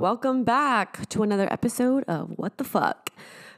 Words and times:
welcome 0.00 0.44
back 0.44 1.06
to 1.10 1.22
another 1.22 1.46
episode 1.52 2.02
of 2.04 2.30
What 2.38 2.56
the 2.56 2.64
Fuck. 2.64 3.10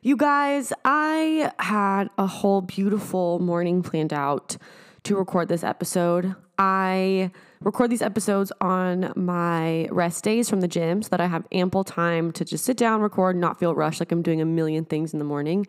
You 0.03 0.17
guys, 0.17 0.73
I 0.85 1.53
had 1.61 2.11
a 2.19 2.27
whole 2.27 2.63
beautiful 2.63 3.39
morning 3.39 3.81
planned 3.85 4.13
out 4.13 4.57
to 5.05 5.15
record 5.15 5.47
this 5.47 5.63
episode. 5.63 6.35
I 6.59 7.31
record 7.61 7.93
these 7.93 8.03
episodes 8.03 8.51
on 8.61 9.13
my 9.15 9.87
rest 9.93 10.25
days 10.25 10.51
from 10.51 10.63
the 10.63 10.67
gym 10.67 11.05
so 11.05 11.11
that 11.11 11.21
I 11.21 11.29
have 11.29 11.47
ample 11.53 11.85
time 11.85 12.33
to 12.33 12.45
just 12.45 12.65
sit 12.65 12.77
down, 12.77 13.03
record, 13.03 13.37
not 13.37 13.61
feel 13.61 13.73
rushed 13.73 14.01
like 14.01 14.11
I'm 14.11 14.23
doing 14.23 14.41
a 14.41 14.45
million 14.45 14.85
things 14.85 15.13
in 15.13 15.21
the 15.21 15.25
morning. 15.25 15.69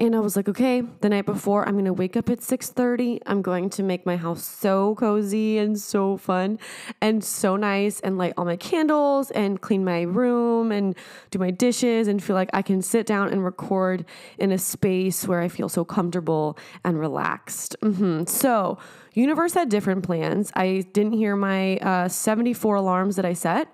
And 0.00 0.16
I 0.16 0.20
was 0.20 0.34
like, 0.34 0.48
okay, 0.48 0.82
the 1.02 1.10
night 1.10 1.26
before, 1.26 1.68
I'm 1.68 1.76
gonna 1.76 1.92
wake 1.92 2.16
up 2.16 2.30
at 2.30 2.38
6:30. 2.38 3.20
I'm 3.26 3.42
going 3.42 3.68
to 3.68 3.82
make 3.82 4.06
my 4.06 4.16
house 4.16 4.42
so 4.42 4.94
cozy 4.94 5.58
and 5.58 5.78
so 5.78 6.16
fun 6.16 6.58
and 7.02 7.22
so 7.22 7.54
nice 7.54 8.00
and 8.00 8.16
light 8.16 8.32
all 8.38 8.46
my 8.46 8.56
candles 8.56 9.30
and 9.32 9.60
clean 9.60 9.84
my 9.84 10.02
room 10.02 10.72
and 10.72 10.96
do 11.30 11.38
my 11.38 11.50
dishes 11.50 12.08
and 12.08 12.22
feel 12.22 12.34
like 12.34 12.48
I 12.54 12.62
can 12.62 12.80
sit 12.80 13.04
down 13.04 13.28
and 13.28 13.44
record 13.44 14.06
in 14.38 14.52
a 14.52 14.58
space 14.58 15.28
where 15.28 15.42
I 15.42 15.48
feel 15.48 15.68
so 15.68 15.84
comfortable 15.84 16.56
and 16.82 16.98
relaxed. 16.98 17.76
Mm-hmm. 17.82 18.24
So, 18.24 18.78
universe 19.12 19.52
had 19.52 19.68
different 19.68 20.02
plans. 20.02 20.50
I 20.54 20.86
didn't 20.94 21.12
hear 21.12 21.36
my 21.36 21.76
uh, 21.76 22.08
74 22.08 22.76
alarms 22.76 23.16
that 23.16 23.26
I 23.26 23.34
set. 23.34 23.68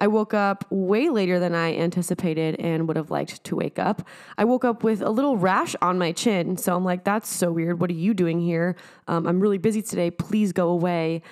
I 0.00 0.06
woke 0.06 0.32
up 0.32 0.64
way 0.70 1.10
later 1.10 1.38
than 1.38 1.54
I 1.54 1.74
anticipated 1.74 2.56
and 2.58 2.88
would 2.88 2.96
have 2.96 3.10
liked 3.10 3.44
to 3.44 3.56
wake 3.56 3.78
up. 3.78 4.06
I 4.38 4.44
woke 4.44 4.64
up 4.64 4.82
with 4.82 5.02
a 5.02 5.10
little 5.10 5.36
rash 5.36 5.76
on 5.82 5.98
my 5.98 6.12
chin. 6.12 6.56
So 6.56 6.74
I'm 6.74 6.84
like, 6.84 7.04
that's 7.04 7.28
so 7.28 7.52
weird. 7.52 7.80
What 7.80 7.90
are 7.90 7.94
you 7.94 8.14
doing 8.14 8.40
here? 8.40 8.76
Um, 9.08 9.26
I'm 9.26 9.40
really 9.40 9.58
busy 9.58 9.82
today. 9.82 10.10
Please 10.10 10.52
go 10.52 10.70
away. 10.70 11.22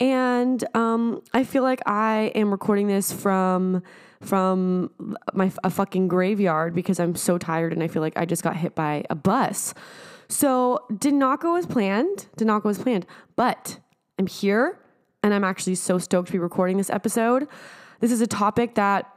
And 0.00 0.64
um, 0.74 1.22
I 1.32 1.44
feel 1.44 1.62
like 1.62 1.80
I 1.86 2.32
am 2.34 2.50
recording 2.50 2.88
this 2.88 3.12
from 3.12 3.82
from 4.20 4.90
my 5.34 5.52
a 5.62 5.68
fucking 5.68 6.08
graveyard 6.08 6.74
because 6.74 6.98
I'm 6.98 7.14
so 7.14 7.36
tired 7.36 7.74
and 7.74 7.82
I 7.82 7.88
feel 7.88 8.00
like 8.00 8.16
I 8.16 8.24
just 8.24 8.42
got 8.42 8.56
hit 8.56 8.74
by 8.74 9.04
a 9.10 9.14
bus. 9.14 9.74
So 10.28 10.80
did 10.98 11.12
not 11.12 11.40
go 11.40 11.56
as 11.56 11.66
planned. 11.66 12.26
Did 12.36 12.46
not 12.46 12.62
go 12.62 12.70
as 12.70 12.78
planned. 12.78 13.06
But 13.36 13.78
I'm 14.18 14.26
here 14.26 14.78
and 15.22 15.34
I'm 15.34 15.44
actually 15.44 15.74
so 15.74 15.98
stoked 15.98 16.28
to 16.28 16.32
be 16.32 16.38
recording 16.38 16.78
this 16.78 16.90
episode. 16.90 17.46
This 18.04 18.12
is 18.12 18.20
a 18.20 18.26
topic 18.26 18.74
that 18.74 19.10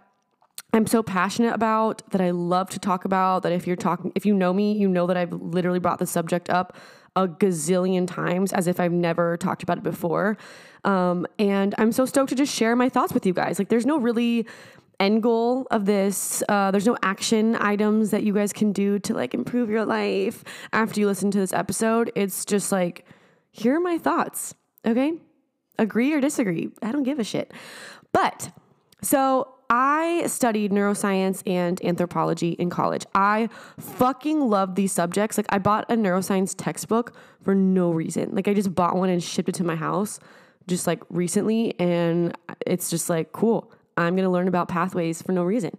I'm 0.72 0.88
so 0.88 1.04
passionate 1.04 1.54
about 1.54 2.10
that 2.12 2.22
I 2.22 2.30
love 2.32 2.70
to 2.70 2.80
talk 2.80 3.04
about 3.04 3.44
that 3.44 3.52
if 3.52 3.68
you're 3.68 3.76
talking 3.76 4.14
if 4.16 4.26
you 4.26 4.34
know 4.34 4.54
me, 4.54 4.78
you 4.78 4.88
know 4.88 5.08
that 5.08 5.18
I've 5.18 5.34
literally 5.34 5.80
brought 5.80 6.00
the 6.00 6.06
subject 6.06 6.50
up 6.50 6.78
a 7.14 7.28
gazillion 7.28 8.08
times 8.08 8.54
as 8.54 8.66
if 8.66 8.80
I've 8.80 8.94
never 8.94 9.36
talked 9.36 9.62
about 9.62 9.80
it 9.80 9.84
before. 9.84 10.38
Um, 10.86 11.28
and 11.38 11.76
I'm 11.78 11.92
so 11.92 12.06
stoked 12.06 12.30
to 12.30 12.36
just 12.36 12.56
share 12.56 12.78
my 12.78 12.88
thoughts 12.88 13.14
with 13.14 13.26
you 13.26 13.34
guys. 13.34 13.60
Like 13.60 13.68
there's 13.68 13.86
no 13.86 13.98
really 13.98 14.48
end 15.02 15.22
goal 15.22 15.68
of 15.70 15.84
this. 15.84 16.42
Uh, 16.48 16.72
there's 16.72 16.86
no 16.86 16.96
action 17.04 17.58
items 17.58 18.12
that 18.12 18.24
you 18.24 18.34
guys 18.34 18.54
can 18.54 18.72
do 18.72 19.00
to 19.00 19.14
like 19.14 19.34
improve 19.34 19.70
your 19.70 19.84
life 19.84 20.46
after 20.72 21.02
you 21.02 21.08
listen 21.08 21.30
to 21.32 21.40
this 21.40 21.52
episode. 21.52 22.10
It's 22.16 22.46
just 22.46 22.72
like, 22.72 23.06
here 23.52 23.76
are 23.76 23.82
my 23.82 23.98
thoughts. 23.98 24.56
Okay. 24.86 25.12
Agree 25.78 26.14
or 26.14 26.22
disagree. 26.22 26.70
I 26.82 26.94
don't 26.94 27.04
give 27.04 27.20
a 27.20 27.26
shit. 27.26 27.52
But 28.14 28.54
so 29.02 29.54
I 29.70 30.26
studied 30.28 30.72
neuroscience 30.72 31.44
and 31.46 31.84
anthropology 31.84 32.52
in 32.52 32.70
college. 32.70 33.06
I 33.14 33.50
fucking 33.80 34.40
love 34.42 34.76
these 34.76 34.92
subjects. 34.92 35.38
Like 35.38 35.48
I 35.50 35.58
bought 35.58 35.86
a 35.92 35.96
neuroscience 35.96 36.56
textbook 36.58 37.16
for 37.44 37.54
no 37.54 37.92
reason. 37.92 38.30
Like 38.34 38.48
I 38.48 38.54
just 38.54 38.74
bought 38.74 38.96
one 38.96 39.10
and 39.10 39.22
shipped 39.22 39.50
it 39.50 39.56
to 39.56 39.64
my 39.64 39.76
house 39.76 40.20
just 40.68 40.88
like 40.88 41.02
recently 41.10 41.78
and 41.80 42.38
it's 42.66 42.90
just 42.90 43.10
like 43.10 43.32
cool. 43.34 43.72
I'm 43.98 44.16
going 44.16 44.26
to 44.26 44.30
learn 44.30 44.48
about 44.48 44.68
pathways 44.68 45.22
for 45.22 45.32
no 45.32 45.44
reason. 45.44 45.72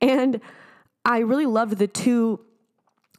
And 0.00 0.40
I 1.04 1.18
really 1.18 1.46
loved 1.46 1.78
the 1.78 1.86
two 1.86 2.40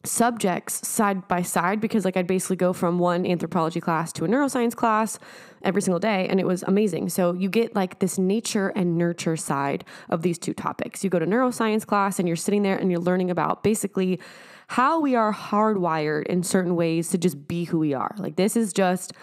subjects 0.06 0.88
side 0.88 1.28
by 1.28 1.42
side 1.42 1.82
because 1.82 2.06
like 2.06 2.18
I'd 2.18 2.28
basically 2.28 2.56
go 2.56 2.74
from 2.74 3.00
one 3.00 3.26
anthropology 3.26 3.82
class 3.82 4.12
to 4.14 4.26
a 4.26 4.28
neuroscience 4.28 4.76
class 4.76 5.20
every 5.64 5.82
single 5.82 6.00
day 6.00 6.28
and 6.28 6.40
it 6.40 6.46
was 6.46 6.64
amazing. 6.64 7.10
So 7.10 7.34
you 7.34 7.50
get 7.50 7.76
like 7.76 8.00
this 8.00 8.18
nature 8.18 8.70
and 8.70 8.98
nurture 8.98 9.36
side 9.36 9.84
of 10.10 10.22
these 10.22 10.38
two 10.38 10.54
topics. 10.54 11.04
You 11.04 11.10
go 11.10 11.20
to 11.20 11.26
neuroscience 11.26 11.86
class 11.86 12.20
and 12.20 12.28
you're 12.28 12.36
sitting 12.36 12.64
there 12.64 12.78
and 12.78 12.92
you're 12.92 13.00
learning 13.00 13.32
about 13.32 13.64
basically 13.64 14.20
how 14.68 15.00
we 15.00 15.16
are 15.16 15.34
hardwired 15.34 16.26
in 16.28 16.44
certain 16.44 16.76
ways 16.76 17.10
to 17.10 17.18
just 17.18 17.48
be 17.48 17.66
who 17.66 17.80
we 17.80 17.94
are. 17.94 18.16
Like 18.18 18.36
this 18.36 18.56
is 18.56 18.74
just 18.74 19.14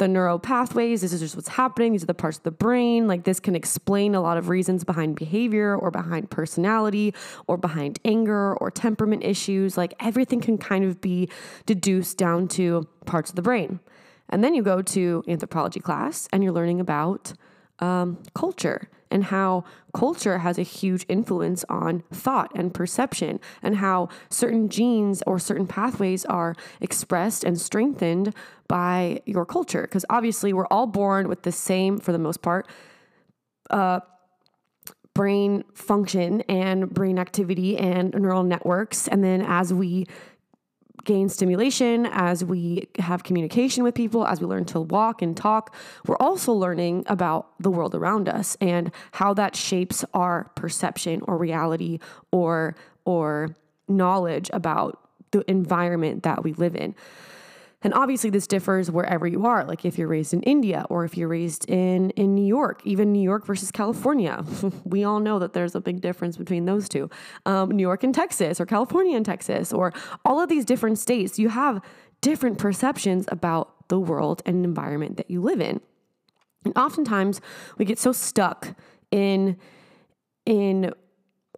the 0.00 0.08
neural 0.08 0.38
pathways. 0.38 1.02
This 1.02 1.12
is 1.12 1.20
just 1.20 1.36
what's 1.36 1.48
happening. 1.48 1.92
These 1.92 2.02
are 2.02 2.06
the 2.06 2.14
parts 2.14 2.38
of 2.38 2.42
the 2.42 2.50
brain. 2.50 3.06
Like 3.06 3.24
this 3.24 3.38
can 3.38 3.54
explain 3.54 4.14
a 4.14 4.20
lot 4.22 4.38
of 4.38 4.48
reasons 4.48 4.82
behind 4.82 5.14
behavior 5.14 5.76
or 5.76 5.90
behind 5.90 6.30
personality 6.30 7.14
or 7.46 7.58
behind 7.58 8.00
anger 8.02 8.56
or 8.56 8.70
temperament 8.70 9.22
issues. 9.22 9.76
Like 9.76 9.92
everything 10.00 10.40
can 10.40 10.56
kind 10.56 10.86
of 10.86 11.02
be 11.02 11.28
deduced 11.66 12.16
down 12.16 12.48
to 12.48 12.88
parts 13.04 13.28
of 13.28 13.36
the 13.36 13.42
brain. 13.42 13.78
And 14.30 14.42
then 14.42 14.54
you 14.54 14.62
go 14.62 14.80
to 14.80 15.22
anthropology 15.28 15.80
class 15.80 16.28
and 16.32 16.42
you're 16.42 16.52
learning 16.52 16.80
about 16.80 17.34
um, 17.80 18.18
culture 18.34 18.88
and 19.10 19.24
how 19.24 19.64
culture 19.92 20.38
has 20.38 20.56
a 20.56 20.62
huge 20.62 21.04
influence 21.08 21.64
on 21.68 22.04
thought 22.12 22.52
and 22.54 22.72
perception, 22.72 23.40
and 23.60 23.76
how 23.76 24.08
certain 24.28 24.68
genes 24.68 25.20
or 25.26 25.38
certain 25.38 25.66
pathways 25.66 26.24
are 26.26 26.54
expressed 26.80 27.42
and 27.42 27.60
strengthened 27.60 28.32
by 28.68 29.20
your 29.26 29.44
culture. 29.44 29.82
Because 29.82 30.04
obviously, 30.08 30.52
we're 30.52 30.68
all 30.68 30.86
born 30.86 31.28
with 31.28 31.42
the 31.42 31.50
same, 31.50 31.98
for 31.98 32.12
the 32.12 32.18
most 32.18 32.40
part, 32.40 32.68
uh, 33.70 33.98
brain 35.12 35.64
function 35.74 36.42
and 36.42 36.88
brain 36.88 37.18
activity 37.18 37.76
and 37.76 38.14
neural 38.14 38.44
networks. 38.44 39.08
And 39.08 39.24
then 39.24 39.42
as 39.42 39.74
we 39.74 40.06
gain 41.04 41.28
stimulation, 41.28 42.06
as 42.06 42.44
we 42.44 42.88
have 42.98 43.24
communication 43.24 43.84
with 43.84 43.94
people, 43.94 44.26
as 44.26 44.40
we 44.40 44.46
learn 44.46 44.64
to 44.66 44.80
walk 44.80 45.22
and 45.22 45.36
talk, 45.36 45.74
we're 46.06 46.16
also 46.16 46.52
learning 46.52 47.04
about 47.06 47.48
the 47.60 47.70
world 47.70 47.94
around 47.94 48.28
us 48.28 48.56
and 48.60 48.92
how 49.12 49.34
that 49.34 49.56
shapes 49.56 50.04
our 50.14 50.50
perception 50.54 51.22
or 51.22 51.36
reality 51.36 51.98
or 52.30 52.76
or 53.04 53.54
knowledge 53.88 54.50
about 54.52 55.00
the 55.30 55.48
environment 55.50 56.22
that 56.22 56.44
we 56.44 56.52
live 56.54 56.76
in. 56.76 56.94
And 57.82 57.94
obviously, 57.94 58.28
this 58.28 58.46
differs 58.46 58.90
wherever 58.90 59.26
you 59.26 59.46
are. 59.46 59.64
Like 59.64 59.84
if 59.84 59.96
you're 59.96 60.08
raised 60.08 60.34
in 60.34 60.42
India 60.42 60.84
or 60.90 61.04
if 61.04 61.16
you're 61.16 61.28
raised 61.28 61.68
in, 61.68 62.10
in 62.10 62.34
New 62.34 62.44
York, 62.44 62.82
even 62.84 63.10
New 63.10 63.22
York 63.22 63.46
versus 63.46 63.70
California. 63.70 64.44
we 64.84 65.02
all 65.04 65.18
know 65.18 65.38
that 65.38 65.54
there's 65.54 65.74
a 65.74 65.80
big 65.80 66.00
difference 66.00 66.36
between 66.36 66.66
those 66.66 66.88
two. 66.88 67.08
Um, 67.46 67.70
New 67.70 67.82
York 67.82 68.04
and 68.04 68.14
Texas, 68.14 68.60
or 68.60 68.66
California 68.66 69.16
and 69.16 69.24
Texas, 69.24 69.72
or 69.72 69.94
all 70.24 70.40
of 70.40 70.50
these 70.50 70.66
different 70.66 70.98
states, 70.98 71.38
you 71.38 71.48
have 71.48 71.80
different 72.20 72.58
perceptions 72.58 73.24
about 73.28 73.88
the 73.88 73.98
world 73.98 74.42
and 74.44 74.64
environment 74.64 75.16
that 75.16 75.30
you 75.30 75.40
live 75.40 75.60
in. 75.60 75.80
And 76.64 76.76
oftentimes, 76.76 77.40
we 77.78 77.86
get 77.86 77.98
so 77.98 78.12
stuck 78.12 78.76
in 79.10 79.56
in 80.44 80.92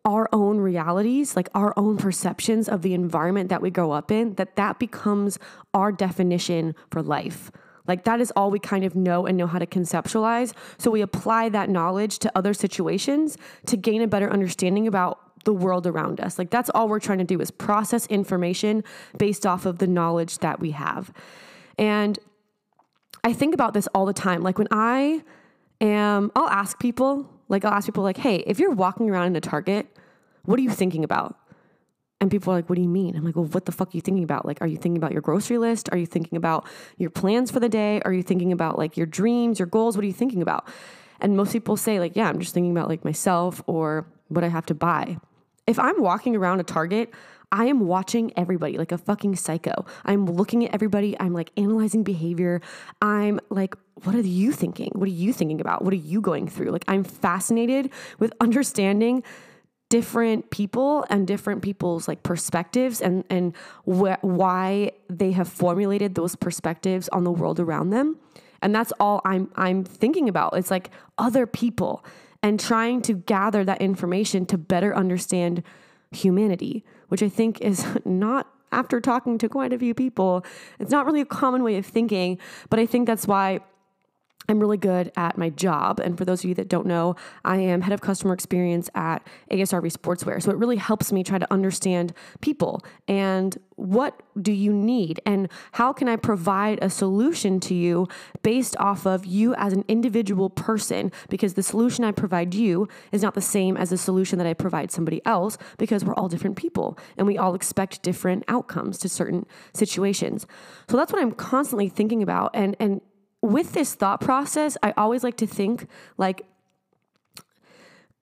our 0.05 0.28
own 0.33 0.59
realities, 0.59 1.37
like 1.37 1.49
our 1.54 1.72
own 1.77 1.97
perceptions 1.97 2.69
of 2.69 2.83
the 2.83 2.95
environment 2.95 3.49
that 3.51 3.63
we 3.63 3.71
grow 3.71 3.93
up 3.93 4.10
in, 4.10 4.34
that 4.34 4.57
that 4.57 4.78
becomes 4.78 5.39
our 5.72 5.93
definition 5.93 6.75
for 6.91 7.03
life. 7.03 7.51
Like 7.87 8.04
that 8.04 8.21
is 8.21 8.33
all 8.37 8.51
we 8.51 8.59
kind 8.59 8.84
of 8.84 8.95
know 8.95 9.27
and 9.27 9.37
know 9.37 9.47
how 9.47 9.59
to 9.59 9.66
conceptualize. 9.66 10.54
So 10.78 10.91
we 10.91 11.03
apply 11.03 11.49
that 11.51 11.69
knowledge 11.69 12.19
to 12.21 12.33
other 12.37 12.54
situations 12.54 13.37
to 13.66 13.77
gain 13.77 14.03
a 14.03 14.07
better 14.07 14.31
understanding 14.31 14.87
about 14.87 15.21
the 15.45 15.53
world 15.53 15.87
around 15.87 16.21
us. 16.21 16.39
Like 16.39 16.51
that's 16.51 16.71
all 16.71 16.89
we're 16.89 17.01
trying 17.01 17.19
to 17.19 17.25
do 17.25 17.41
is 17.41 17.51
process 17.51 18.07
information 18.07 18.84
based 19.19 19.45
off 19.45 19.66
of 19.66 19.78
the 19.78 19.87
knowledge 19.87 20.39
that 20.39 20.60
we 20.60 20.72
have. 20.72 21.13
And 21.78 22.19
I 23.25 23.33
think 23.33 23.55
about 23.55 23.75
this 23.75 23.89
all 23.89 24.07
the 24.07 24.13
time. 24.13 24.43
Like 24.43 24.59
when 24.59 24.69
I 24.71 25.22
am, 25.81 26.31
I'll 26.37 26.48
ask 26.48 26.78
people, 26.78 27.28
like 27.53 27.65
I'll 27.65 27.72
ask 27.72 27.87
people 27.87 28.03
like, 28.03 28.16
"Hey, 28.16 28.37
if 28.47 28.59
you're 28.59 28.72
walking 28.72 29.09
around 29.10 29.27
in 29.28 29.37
a 29.37 29.41
Target, 29.41 29.87
what 30.45 30.59
are 30.59 30.63
you 30.63 30.71
thinking 30.71 31.04
about?" 31.04 31.37
And 32.21 32.31
people 32.31 32.53
are 32.53 32.57
like, 32.57 32.69
"What 32.69 32.77
do 32.77 32.83
you 32.83 32.89
mean?" 32.89 33.15
I'm 33.15 33.25
like, 33.25 33.37
"Well, 33.37 33.45
what 33.45 33.66
the 33.66 33.72
fuck 33.72 33.89
are 33.89 33.97
you 33.97 34.01
thinking 34.01 34.25
about? 34.25 34.47
Like, 34.47 34.60
are 34.60 34.66
you 34.66 34.77
thinking 34.77 34.97
about 34.97 35.13
your 35.13 35.22
grocery 35.22 35.59
list? 35.59 35.89
Are 35.93 35.99
you 35.99 36.07
thinking 36.07 36.37
about 36.37 36.66
your 36.97 37.10
plans 37.10 37.51
for 37.51 37.60
the 37.60 37.69
day? 37.69 38.01
Are 38.04 38.13
you 38.13 38.22
thinking 38.22 38.51
about 38.51 38.78
like 38.78 38.97
your 38.97 39.07
dreams, 39.07 39.59
your 39.59 39.66
goals? 39.69 39.97
What 39.97 40.03
are 40.03 40.09
you 40.09 40.13
thinking 40.13 40.43
about?" 40.43 40.66
And 41.21 41.37
most 41.37 41.53
people 41.53 41.77
say 41.77 42.01
like, 42.01 42.16
"Yeah, 42.16 42.28
I'm 42.28 42.41
just 42.41 42.54
thinking 42.54 42.72
about 42.72 42.89
like 42.89 43.04
myself 43.04 43.63
or 43.66 44.07
what 44.28 44.43
I 44.43 44.48
have 44.48 44.66
to 44.66 44.75
buy." 44.75 45.19
If 45.66 45.78
I'm 45.78 46.01
walking 46.01 46.34
around 46.34 46.59
a 46.59 46.65
Target, 46.65 47.13
I 47.53 47.66
am 47.66 47.81
watching 47.81 48.33
everybody 48.37 48.78
like 48.78 48.93
a 48.93 48.99
fucking 48.99 49.37
psycho. 49.37 49.84
I'm 50.07 50.25
looking 50.25 50.65
at 50.65 50.75
everybody. 50.75 51.15
I'm 51.21 51.34
like 51.34 51.53
analyzing 51.57 52.03
behavior. 52.03 52.63
I'm 53.03 53.39
like, 53.51 53.77
what 54.04 54.15
are 54.15 54.21
you 54.21 54.53
thinking? 54.53 54.91
What 54.95 55.07
are 55.07 55.13
you 55.13 55.34
thinking 55.34 55.60
about? 55.60 55.84
What 55.84 55.93
are 55.93 55.97
you 55.97 56.22
going 56.22 56.49
through? 56.49 56.71
Like, 56.71 56.84
I'm 56.89 57.04
fascinated 57.04 57.91
with 58.19 58.33
understanding 58.41 59.22
different 59.91 60.51
people 60.51 61.04
and 61.10 61.27
different 61.27 61.60
people's 61.60 62.09
like 62.09 62.22
perspectives 62.22 63.03
and 63.03 63.25
and 63.28 63.55
wh- 63.84 64.25
why 64.25 64.91
they 65.10 65.33
have 65.33 65.47
formulated 65.47 66.15
those 66.15 66.34
perspectives 66.34 67.10
on 67.10 67.25
the 67.25 67.31
world 67.31 67.60
around 67.60 67.91
them 67.91 68.16
and 68.63 68.75
that's 68.75 68.91
all 68.98 69.21
i'm 69.27 69.51
i'm 69.57 69.84
thinking 69.84 70.31
about 70.31 70.57
it's 70.57 70.71
like 70.71 70.89
other 71.19 71.47
people 71.47 72.03
and 72.43 72.59
trying 72.59 73.03
to 73.03 73.13
gather 73.13 73.65
that 73.65 73.83
information 73.83 74.47
to 74.47 74.57
better 74.57 74.97
understand 74.97 75.63
humanity, 76.13 76.84
which 77.12 77.22
I 77.22 77.28
think 77.28 77.60
is 77.60 77.84
not 78.06 78.48
after 78.72 78.98
talking 78.98 79.36
to 79.36 79.50
quite 79.50 79.70
a 79.70 79.78
few 79.78 79.92
people, 79.92 80.47
it's 80.78 80.91
not 80.91 81.04
really 81.04 81.20
a 81.20 81.26
common 81.26 81.62
way 81.62 81.76
of 81.76 81.84
thinking, 81.84 82.38
but 82.70 82.78
I 82.78 82.86
think 82.86 83.06
that's 83.06 83.26
why 83.26 83.60
I'm 84.48 84.60
really 84.60 84.77
good 84.77 85.12
at 85.16 85.39
my 85.39 85.50
job. 85.50 86.00
And 86.00 86.18
for 86.18 86.24
those 86.24 86.42
of 86.42 86.48
you 86.48 86.54
that 86.56 86.68
don't 86.68 86.86
know, 86.86 87.16
I 87.44 87.59
am 87.59 87.83
head 87.83 87.92
of 87.92 88.00
customer 88.00 88.34
experience 88.34 88.91
at 88.94 89.27
ASRV 89.50 89.92
Sportswear. 89.92 90.42
So 90.42 90.50
it 90.50 90.56
really 90.56 90.77
helps 90.77 91.12
me 91.12 91.22
try 91.22 91.39
to 91.39 91.53
understand 91.53 92.12
people 92.41 92.84
and 93.06 93.56
what 93.77 94.22
do 94.41 94.53
you 94.53 94.72
need 94.72 95.21
and 95.27 95.48
how 95.72 95.92
can 95.92 96.09
I 96.09 96.16
provide 96.16 96.78
a 96.83 96.91
solution 96.91 97.59
to 97.60 97.74
you 97.74 98.06
based 98.42 98.77
off 98.78 99.06
of 99.06 99.27
you 99.27 99.54
as 99.54 99.72
an 99.72 99.84
individual 99.89 100.50
person 100.50 101.10
because 101.28 101.54
the 101.54 101.62
solution 101.62 102.04
I 102.04 102.12
provide 102.12 102.54
you 102.54 102.88
is 103.10 103.22
not 103.22 103.34
the 103.34 103.41
same 103.41 103.77
as 103.77 103.91
the 103.91 103.98
solution 103.98 104.38
that 104.38 104.47
I 104.47 104.54
provide 104.54 104.91
somebody 104.92 105.21
else 105.24 105.59
because 105.78 106.04
we're 106.04 106.15
all 106.15 106.28
different 106.28 106.56
people 106.56 106.98
and 107.16 107.27
we 107.27 107.38
all 107.38 107.54
expect 107.54 108.03
different 108.03 108.45
outcomes 108.47 108.98
to 108.98 109.09
certain 109.09 109.47
situations. 109.74 110.47
So 110.88 110.97
that's 110.97 111.12
what 111.12 111.21
I'm 111.21 111.33
constantly 111.33 111.88
thinking 111.88 112.22
about 112.22 112.50
and 112.54 112.77
and 112.78 113.00
with 113.42 113.72
this 113.72 113.94
thought 113.94 114.21
process, 114.21 114.77
I 114.83 114.94
always 114.97 115.24
like 115.24 115.36
to 115.39 115.47
think 115.47 115.89
like, 116.16 116.47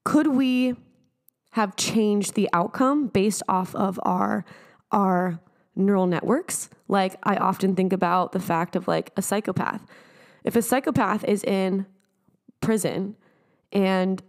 could 0.05 0.29
we 0.29 0.75
have 1.53 1.77
changed 1.77 2.35
the 2.35 2.49
outcome 2.53 3.09
based 3.09 3.43
off 3.49 3.75
of 3.75 4.01
our 4.03 4.45
our 4.91 5.41
neural 5.77 6.07
networks? 6.07 6.71
Like 6.89 7.17
I 7.23 7.37
often 7.37 7.77
think 7.77 7.93
about 7.93 8.33
the 8.33 8.41
fact 8.41 8.75
of 8.75 8.89
like 8.89 9.13
a 9.17 9.23
psychopath. 9.23 9.85
If 10.43 10.57
a 10.57 10.63
psychopath 10.63 11.23
is 11.25 11.45
in 11.45 11.87
prison 12.61 13.17
and 13.73 14.23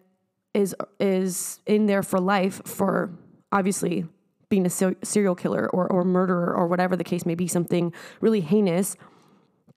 is 0.53 0.75
is 0.99 1.61
in 1.65 1.85
there 1.85 2.03
for 2.03 2.19
life 2.19 2.61
for 2.65 3.17
obviously 3.51 4.05
being 4.49 4.65
a 4.65 4.69
serial 4.69 5.33
killer 5.33 5.69
or, 5.69 5.87
or 5.89 6.03
murderer 6.03 6.53
or 6.53 6.67
whatever 6.67 6.97
the 6.97 7.05
case 7.05 7.25
may 7.25 7.35
be, 7.35 7.47
something 7.47 7.93
really 8.19 8.41
heinous, 8.41 8.97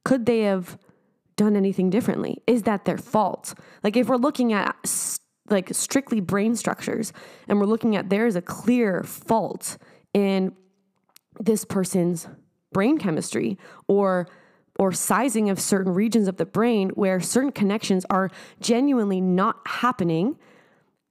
could 0.04 0.26
they 0.26 0.40
have 0.40 0.76
done 1.36 1.56
anything 1.56 1.90
differently? 1.90 2.42
Is 2.46 2.62
that 2.62 2.84
their 2.84 2.98
fault? 2.98 3.54
Like 3.82 3.96
if 3.96 4.08
we're 4.08 4.16
looking 4.16 4.52
at 4.52 4.76
like 5.50 5.68
strictly 5.72 6.20
brain 6.20 6.54
structures 6.56 7.12
and 7.48 7.60
we're 7.60 7.66
looking 7.66 7.96
at 7.96 8.08
there's 8.08 8.36
a 8.36 8.42
clear 8.42 9.02
fault 9.02 9.76
in 10.14 10.54
this 11.38 11.64
person's 11.64 12.28
brain 12.72 12.98
chemistry 12.98 13.58
or 13.88 14.26
or 14.78 14.90
sizing 14.92 15.50
of 15.50 15.60
certain 15.60 15.92
regions 15.94 16.26
of 16.26 16.36
the 16.36 16.46
brain 16.46 16.90
where 16.90 17.20
certain 17.20 17.52
connections 17.52 18.04
are 18.10 18.30
genuinely 18.60 19.20
not 19.20 19.56
happening 19.66 20.36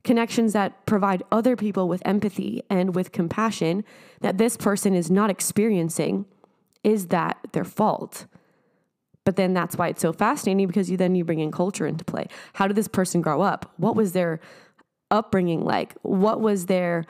connections 0.04 0.52
that 0.52 0.86
provide 0.86 1.24
other 1.32 1.56
people 1.56 1.88
with 1.88 2.02
empathy 2.06 2.62
and 2.70 2.94
with 2.94 3.12
compassion 3.12 3.84
that 4.20 4.38
this 4.38 4.58
person 4.58 4.94
is 4.94 5.10
not 5.10 5.30
experiencing 5.30 6.26
is 6.84 7.08
that 7.08 7.38
their 7.54 7.64
fault 7.64 8.26
but 9.26 9.36
then 9.36 9.54
that's 9.54 9.78
why 9.78 9.88
it's 9.88 10.02
so 10.02 10.14
fascinating 10.14 10.68
because 10.68 10.90
you 10.90 10.98
then 10.98 11.16
you 11.16 11.24
bring 11.24 11.40
in 11.40 11.52
culture 11.52 11.88
into 11.88 12.04
play. 12.04 12.28
How 12.54 12.68
did 12.68 12.76
this 12.76 12.88
person 12.88 13.22
grow 13.22 13.42
up? 13.42 13.72
What 13.78 13.96
was 13.96 14.12
their 14.12 14.40
upbringing 15.12 15.64
like? 15.64 15.96
What 16.02 16.42
was 16.42 16.66
their 16.66 17.06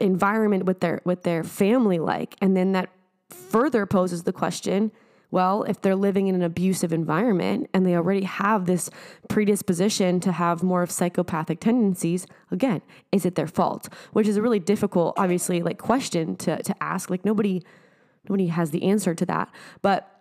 environment 0.00 0.64
with 0.64 0.80
their 0.80 1.00
with 1.04 1.22
their 1.22 1.44
family 1.44 1.98
like? 1.98 2.36
And 2.40 2.56
then 2.56 2.72
that 2.72 2.90
further 3.30 3.86
poses 3.86 4.22
the 4.22 4.32
question, 4.32 4.92
well, 5.30 5.64
if 5.64 5.80
they're 5.80 5.96
living 5.96 6.28
in 6.28 6.34
an 6.36 6.42
abusive 6.42 6.92
environment 6.92 7.68
and 7.74 7.84
they 7.84 7.96
already 7.96 8.22
have 8.22 8.66
this 8.66 8.88
predisposition 9.28 10.20
to 10.20 10.32
have 10.32 10.62
more 10.62 10.82
of 10.82 10.90
psychopathic 10.90 11.58
tendencies, 11.60 12.26
again, 12.52 12.82
is 13.10 13.26
it 13.26 13.34
their 13.34 13.48
fault? 13.48 13.88
Which 14.12 14.28
is 14.28 14.36
a 14.36 14.42
really 14.42 14.60
difficult, 14.60 15.14
obviously, 15.18 15.60
like 15.60 15.78
question 15.78 16.36
to 16.36 16.62
to 16.62 16.82
ask. 16.82 17.10
Like 17.10 17.24
nobody 17.24 17.62
nobody 18.28 18.46
has 18.46 18.70
the 18.70 18.84
answer 18.84 19.14
to 19.14 19.26
that. 19.26 19.52
But 19.82 20.13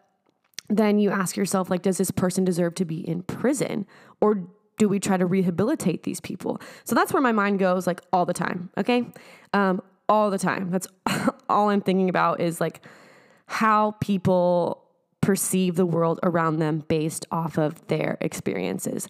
then 0.77 0.99
you 0.99 1.11
ask 1.11 1.35
yourself 1.35 1.69
like 1.69 1.81
does 1.81 1.97
this 1.97 2.11
person 2.11 2.43
deserve 2.43 2.75
to 2.75 2.85
be 2.85 3.07
in 3.07 3.23
prison? 3.23 3.85
Or 4.21 4.43
do 4.77 4.89
we 4.89 4.99
try 4.99 5.17
to 5.17 5.25
rehabilitate 5.25 6.03
these 6.03 6.19
people? 6.19 6.59
So 6.83 6.95
that's 6.95 7.13
where 7.13 7.21
my 7.21 7.31
mind 7.31 7.59
goes 7.59 7.87
like 7.87 8.01
all 8.11 8.25
the 8.25 8.33
time 8.33 8.69
okay? 8.77 9.05
Um, 9.53 9.81
all 10.09 10.29
the 10.29 10.37
time. 10.37 10.69
That's 10.69 10.87
all 11.49 11.69
i'm 11.69 11.81
thinking 11.81 12.09
about 12.09 12.41
is 12.41 12.59
like 12.59 12.85
how 13.47 13.91
people 13.99 14.83
perceive 15.21 15.75
the 15.75 15.85
world 15.85 16.19
around 16.23 16.59
them 16.59 16.83
based 16.87 17.25
off 17.31 17.57
of 17.57 17.85
their 17.87 18.17
experiences. 18.21 19.07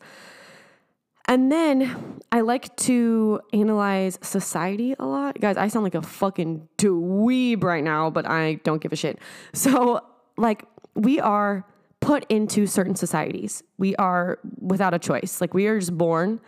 And 1.27 1.51
then 1.51 2.19
I 2.31 2.41
like 2.41 2.75
to 2.77 3.39
analyze 3.53 4.19
society 4.21 4.93
a 4.99 5.05
lot. 5.05 5.39
Guys, 5.39 5.55
I 5.57 5.69
sound 5.69 5.83
like 5.83 5.95
a 5.95 6.01
fucking 6.01 6.67
dweeb 6.77 7.63
right 7.63 7.83
now, 7.83 8.09
but 8.09 8.27
I 8.27 8.55
don't 8.65 8.81
give 8.81 8.91
a 8.91 8.97
shit. 8.97 9.19
So, 9.53 10.01
like, 10.37 10.65
we 10.95 11.19
are 11.19 11.65
put 11.99 12.25
into 12.29 12.67
certain 12.67 12.95
societies. 12.95 13.63
We 13.77 13.95
are 13.95 14.39
without 14.59 14.93
a 14.93 14.99
choice. 14.99 15.39
Like 15.39 15.53
we 15.53 15.67
are 15.67 15.79
just 15.79 15.97
born 15.97 16.39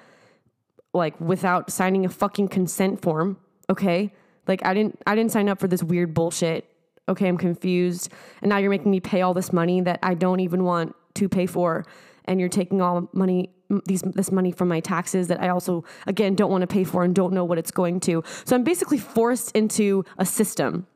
like 0.93 1.19
without 1.19 1.71
signing 1.71 2.05
a 2.05 2.09
fucking 2.09 2.47
consent 2.47 3.01
form, 3.01 3.37
okay? 3.69 4.13
Like 4.47 4.65
I 4.65 4.73
didn't 4.73 5.01
I 5.07 5.15
didn't 5.15 5.31
sign 5.31 5.49
up 5.49 5.59
for 5.59 5.67
this 5.67 5.83
weird 5.83 6.13
bullshit. 6.13 6.65
Okay, 7.07 7.27
I'm 7.27 7.37
confused. 7.37 8.11
And 8.41 8.49
now 8.49 8.57
you're 8.57 8.71
making 8.71 8.91
me 8.91 8.99
pay 8.99 9.21
all 9.21 9.33
this 9.33 9.53
money 9.53 9.81
that 9.81 9.99
I 10.01 10.15
don't 10.15 10.39
even 10.39 10.63
want 10.63 10.95
to 11.15 11.29
pay 11.29 11.45
for 11.45 11.85
and 12.25 12.39
you're 12.39 12.49
taking 12.49 12.81
all 12.81 13.09
money 13.13 13.51
these 13.85 14.01
this 14.01 14.31
money 14.31 14.51
from 14.51 14.67
my 14.67 14.79
taxes 14.79 15.27
that 15.27 15.41
I 15.41 15.49
also 15.49 15.83
again 16.05 16.35
don't 16.35 16.51
want 16.51 16.61
to 16.61 16.67
pay 16.67 16.83
for 16.83 17.03
and 17.03 17.15
don't 17.15 17.33
know 17.33 17.45
what 17.45 17.57
it's 17.57 17.71
going 17.71 17.99
to. 18.01 18.23
So 18.43 18.55
I'm 18.55 18.63
basically 18.63 18.97
forced 18.97 19.55
into 19.55 20.03
a 20.17 20.25
system 20.25 20.87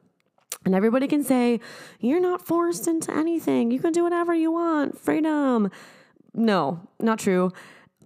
and 0.65 0.75
everybody 0.75 1.07
can 1.07 1.23
say, 1.23 1.59
you're 1.99 2.19
not 2.19 2.45
forced 2.45 2.87
into 2.87 3.11
anything. 3.15 3.71
You 3.71 3.79
can 3.79 3.91
do 3.91 4.03
whatever 4.03 4.33
you 4.33 4.51
want. 4.51 4.99
Freedom. 4.99 5.71
No, 6.33 6.81
not 6.99 7.19
true. 7.19 7.51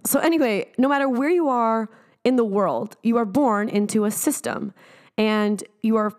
So, 0.06 0.20
anyway, 0.20 0.70
no 0.78 0.88
matter 0.88 1.08
where 1.08 1.30
you 1.30 1.48
are 1.48 1.88
in 2.24 2.36
the 2.36 2.44
world, 2.44 2.96
you 3.02 3.16
are 3.16 3.24
born 3.24 3.68
into 3.68 4.04
a 4.04 4.10
system 4.10 4.72
and 5.16 5.62
you 5.82 5.96
are 5.96 6.12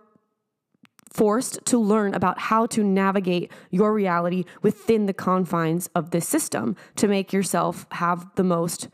forced 1.15 1.65
to 1.65 1.77
learn 1.77 2.13
about 2.13 2.37
how 2.37 2.65
to 2.65 2.83
navigate 2.83 3.49
your 3.71 3.93
reality 3.93 4.43
within 4.61 5.05
the 5.05 5.13
confines 5.13 5.87
of 5.95 6.11
this 6.11 6.27
system 6.27 6.75
to 6.97 7.07
make 7.07 7.31
yourself 7.31 7.87
have 7.91 8.27
the 8.35 8.43
most 8.43 8.89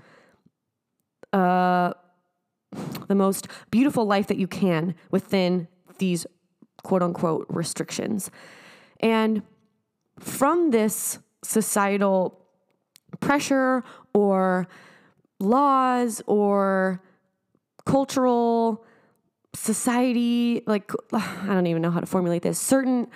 uh 1.34 1.94
the 3.08 3.16
most 3.16 3.48
beautiful 3.72 4.06
life 4.06 4.28
that 4.28 4.38
you 4.38 4.48
can 4.48 4.94
within 5.10 5.68
these 5.98 6.28
quote 6.84 7.04
unquote 7.04 7.46
restrictions. 7.50 8.32
And 9.00 9.44
from 10.20 10.72
this 10.72 11.20
societal 11.44 12.40
pressure 13.20 13.84
or 14.14 14.68
laws 15.40 16.22
or 16.28 17.02
cultural 17.86 18.86
society, 19.54 20.64
like, 20.68 20.92
I 21.14 21.48
don't 21.48 21.68
even 21.68 21.82
know 21.82 21.92
how 21.92 22.00
to 22.00 22.06
formulate 22.06 22.44
this, 22.44 22.60
certain 22.60 23.08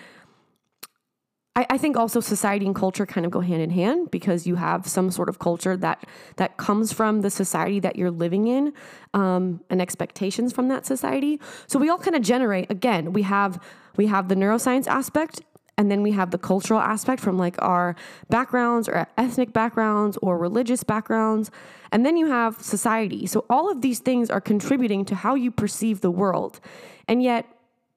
I, 1.56 1.66
I 1.72 1.78
think 1.78 1.98
also 1.98 2.20
society 2.20 2.66
and 2.66 2.76
culture 2.76 3.06
kind 3.06 3.26
of 3.26 3.32
go 3.32 3.40
hand 3.40 3.62
in 3.62 3.70
hand 3.70 4.12
because 4.12 4.46
you 4.46 4.56
have 4.56 4.88
some 4.88 5.10
sort 5.10 5.30
of 5.30 5.40
culture 5.40 5.78
that 5.78 6.06
that 6.36 6.58
comes 6.58 6.92
from 6.92 7.22
the 7.22 7.30
society 7.30 7.80
that 7.80 7.96
you're 7.96 8.12
living 8.12 8.48
in 8.48 8.74
um, 9.14 9.62
and 9.70 9.82
expectations 9.82 10.52
from 10.54 10.68
that 10.68 10.86
society. 10.86 11.40
So 11.68 11.80
we 11.80 11.90
all 11.90 11.98
kind 11.98 12.16
of 12.16 12.22
generate. 12.22 12.70
Again, 12.70 13.14
we 13.14 13.22
have 13.24 13.62
we 13.96 14.08
have 14.08 14.28
the 14.28 14.36
neuroscience 14.36 14.88
aspect 14.88 15.42
and 15.78 15.92
then 15.92 16.02
we 16.02 16.12
have 16.12 16.32
the 16.32 16.38
cultural 16.38 16.80
aspect 16.80 17.22
from 17.22 17.38
like 17.38 17.62
our 17.62 17.96
backgrounds 18.30 18.88
or 18.88 19.08
ethnic 19.18 19.52
backgrounds 19.52 20.18
or 20.22 20.38
religious 20.38 20.84
backgrounds. 20.84 21.52
And 21.92 22.06
then 22.06 22.18
you 22.18 22.28
have 22.28 22.62
society. 22.62 23.26
So 23.26 23.46
all 23.50 23.70
of 23.70 23.82
these 23.82 24.00
things 24.00 24.30
are 24.30 24.42
contributing 24.42 25.04
to 25.06 25.16
how 25.16 25.36
you 25.36 25.52
perceive 25.52 26.02
the 26.02 26.12
world. 26.12 26.60
And 27.08 27.22
yet 27.22 27.46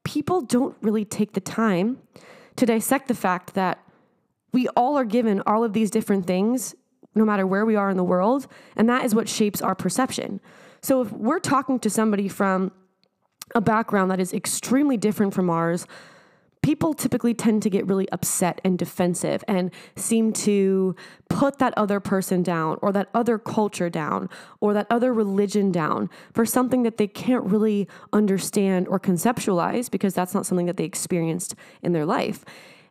people 0.05 0.41
don't 0.41 0.77
really 0.83 1.05
take 1.05 1.33
the 1.35 1.41
time 1.41 1.99
to 2.59 2.67
dissect 2.67 3.09
the 3.09 3.15
fact 3.15 3.55
that 3.55 3.79
we 4.53 4.69
all 4.69 4.99
are 4.99 5.05
given 5.05 5.43
all 5.47 5.63
of 5.63 5.73
these 5.73 5.91
different 5.91 6.27
things, 6.27 6.75
no 7.15 7.25
matter 7.25 7.47
where 7.47 7.65
we 7.65 7.77
are 7.77 7.89
in 7.89 7.97
the 7.97 8.05
world, 8.05 8.47
and 8.77 8.89
that 8.89 9.05
is 9.05 9.15
what 9.15 9.29
shapes 9.29 9.63
our 9.63 9.75
perception. 9.75 10.41
So 10.83 11.03
if 11.03 11.13
we're 11.13 11.39
talking 11.39 11.79
to 11.81 11.91
somebody 11.91 12.29
from 12.29 12.73
a 13.55 13.61
background 13.61 14.11
that 14.11 14.21
is 14.21 14.33
extremely 14.35 14.97
different 14.97 15.35
from 15.35 15.49
ours, 15.51 15.87
people 16.63 16.95
typically 16.95 17.35
tend 17.35 17.63
to 17.63 17.71
get 17.71 17.87
really 17.87 18.11
upset 18.11 18.61
and 18.65 18.79
defensive 18.79 19.45
and 19.49 19.71
seem 19.97 20.33
to 20.33 20.95
put 21.29 21.59
that 21.59 21.73
other 21.77 22.01
person 22.01 22.43
down 22.43 22.79
or 22.83 22.93
that 22.93 23.09
other 23.15 23.39
culture 23.39 23.89
down 23.91 24.29
or 24.61 24.75
that 24.75 24.87
other 24.91 25.13
religion 25.13 25.71
down 25.73 26.11
for 26.33 26.45
something 26.45 26.83
that 26.83 26.97
they 26.97 27.07
can't 27.07 27.45
really 27.45 27.89
understand 28.13 28.89
or 28.89 28.99
conceptualize 28.99 29.91
because 29.91 30.15
that's 30.15 30.35
not 30.35 30.47
something 30.47 30.67
that 30.67 30.77
they 30.77 30.85
experienced 30.85 31.55
in 31.83 31.93
their 31.93 32.07
life. 32.07 32.45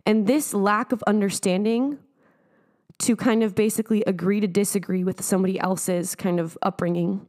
And 0.05 0.27
this 0.27 0.53
lack 0.53 0.91
of 0.91 1.03
understanding 1.05 1.99
to 2.99 3.15
kind 3.15 3.43
of 3.43 3.53
basically 3.53 4.03
agree 4.07 4.39
to 4.39 4.47
disagree 4.47 5.03
with 5.03 5.23
somebody 5.23 5.59
else's 5.59 6.15
kind 6.15 6.39
of 6.39 6.57
upbringing 6.61 7.27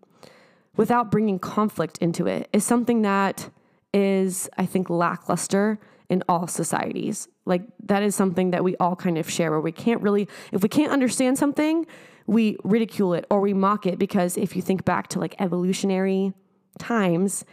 without 0.76 1.10
bringing 1.10 1.38
conflict 1.38 1.98
into 1.98 2.26
it 2.26 2.48
is 2.52 2.64
something 2.64 3.02
that 3.02 3.50
is, 3.92 4.48
I 4.56 4.64
think, 4.64 4.88
lackluster 4.88 5.78
in 6.08 6.22
all 6.28 6.46
societies. 6.46 7.28
Like, 7.44 7.62
that 7.84 8.02
is 8.02 8.14
something 8.14 8.50
that 8.50 8.64
we 8.64 8.76
all 8.76 8.96
kind 8.96 9.18
of 9.18 9.30
share 9.30 9.50
where 9.50 9.60
we 9.60 9.72
can't 9.72 10.00
really, 10.00 10.28
if 10.52 10.62
we 10.62 10.68
can't 10.68 10.92
understand 10.92 11.38
something, 11.38 11.86
we 12.26 12.56
ridicule 12.64 13.14
it 13.14 13.26
or 13.30 13.40
we 13.40 13.54
mock 13.54 13.86
it 13.86 13.98
because 13.98 14.36
if 14.36 14.54
you 14.54 14.62
think 14.62 14.84
back 14.84 15.08
to 15.08 15.18
like 15.18 15.34
evolutionary 15.38 16.32
times, 16.78 17.44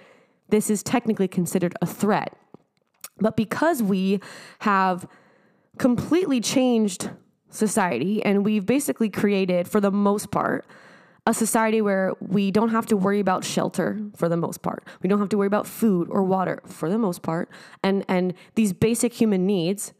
this 0.49 0.69
is 0.69 0.83
technically 0.83 1.27
considered 1.27 1.73
a 1.81 1.85
threat. 1.85 2.37
But 3.19 3.37
because 3.37 3.81
we 3.81 4.19
have 4.59 5.07
completely 5.77 6.41
changed 6.41 7.09
society 7.49 8.23
and 8.23 8.45
we've 8.45 8.65
basically 8.65 9.09
created, 9.09 9.67
for 9.67 9.79
the 9.79 9.91
most 9.91 10.31
part, 10.31 10.65
a 11.25 11.33
society 11.33 11.81
where 11.81 12.13
we 12.19 12.51
don't 12.51 12.69
have 12.69 12.85
to 12.85 12.97
worry 12.97 13.19
about 13.19 13.43
shelter 13.43 13.99
for 14.15 14.29
the 14.29 14.37
most 14.37 14.61
part. 14.61 14.83
We 15.01 15.09
don't 15.09 15.19
have 15.19 15.29
to 15.29 15.37
worry 15.37 15.47
about 15.47 15.65
food 15.65 16.07
or 16.09 16.23
water 16.23 16.61
for 16.65 16.89
the 16.89 16.97
most 16.97 17.21
part. 17.21 17.49
And 17.83 18.05
and 18.07 18.33
these 18.53 18.73
basic 18.73 19.13
human 19.13 19.45
needs, 19.45 19.93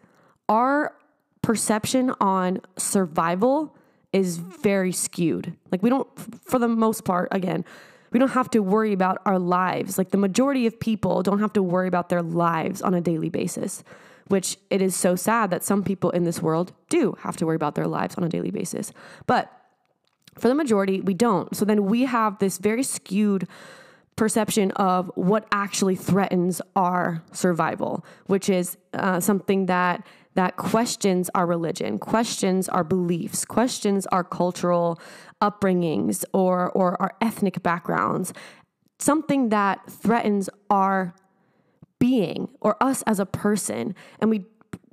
our 0.48 0.96
perception 1.42 2.14
on 2.20 2.62
survival 2.78 3.76
is 4.14 4.38
very 4.38 4.92
skewed. 4.92 5.56
Like 5.72 5.82
we 5.82 5.90
don't 5.90 6.08
for 6.44 6.60
the 6.60 6.68
most 6.68 7.06
part 7.06 7.28
again, 7.32 7.66
we 8.12 8.20
don't 8.20 8.30
have 8.30 8.52
to 8.52 8.60
worry 8.60 8.94
about 8.94 9.18
our 9.26 9.40
lives. 9.40 9.98
Like 9.98 10.12
the 10.12 10.18
majority 10.18 10.68
of 10.68 10.80
people 10.80 11.24
don't 11.24 11.40
have 11.40 11.54
to 11.54 11.64
worry 11.64 11.88
about 11.88 12.10
their 12.10 12.22
lives 12.22 12.84
on 12.84 12.94
a 12.94 13.02
daily 13.02 13.30
basis, 13.30 13.84
which 14.28 14.58
it 14.70 14.80
is 14.80 14.96
so 14.96 15.16
sad 15.16 15.50
that 15.50 15.64
some 15.64 15.84
people 15.84 16.12
in 16.12 16.24
this 16.24 16.40
world 16.40 16.72
do 16.90 17.18
have 17.22 17.36
to 17.38 17.48
worry 17.48 17.56
about 17.56 17.74
their 17.74 17.88
lives 17.88 18.16
on 18.16 18.24
a 18.24 18.30
daily 18.30 18.52
basis. 18.52 18.94
But 19.26 19.52
for 20.38 20.48
the 20.48 20.56
majority, 20.56 21.02
we 21.02 21.14
don't. 21.14 21.56
So 21.56 21.66
then 21.66 21.86
we 21.86 22.04
have 22.06 22.40
this 22.40 22.58
very 22.58 22.84
skewed 22.84 23.48
perception 24.16 24.72
of 24.72 25.12
what 25.16 25.46
actually 25.52 25.96
threatens 25.96 26.62
our 26.76 27.22
survival, 27.32 28.06
which 28.28 28.50
is 28.50 28.78
uh, 28.94 29.20
something 29.20 29.66
that 29.68 30.06
that 30.36 30.58
questions 30.58 31.30
our 31.34 31.46
religion, 31.46 31.98
questions 31.98 32.68
our 32.68 32.84
beliefs, 32.84 33.46
questions 33.46 34.06
our 34.08 34.24
cultural 34.24 35.00
upbringings 35.42 36.26
or 36.34 36.70
or 36.72 37.02
our 37.02 37.12
ethnic 37.22 37.64
backgrounds, 37.64 38.34
something 39.00 39.50
that 39.50 39.80
threatens 39.90 40.50
our 40.70 41.14
being 42.00 42.50
or 42.62 42.82
us 42.82 43.02
as 43.04 43.20
a 43.20 43.26
person. 43.26 43.96
And 44.20 44.30
we, 44.30 44.46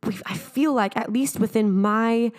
we 0.04 0.18
I 0.26 0.36
feel 0.36 0.72
like 0.72 0.96
at 0.96 1.12
least 1.12 1.40
within 1.40 1.70
my 1.72 2.32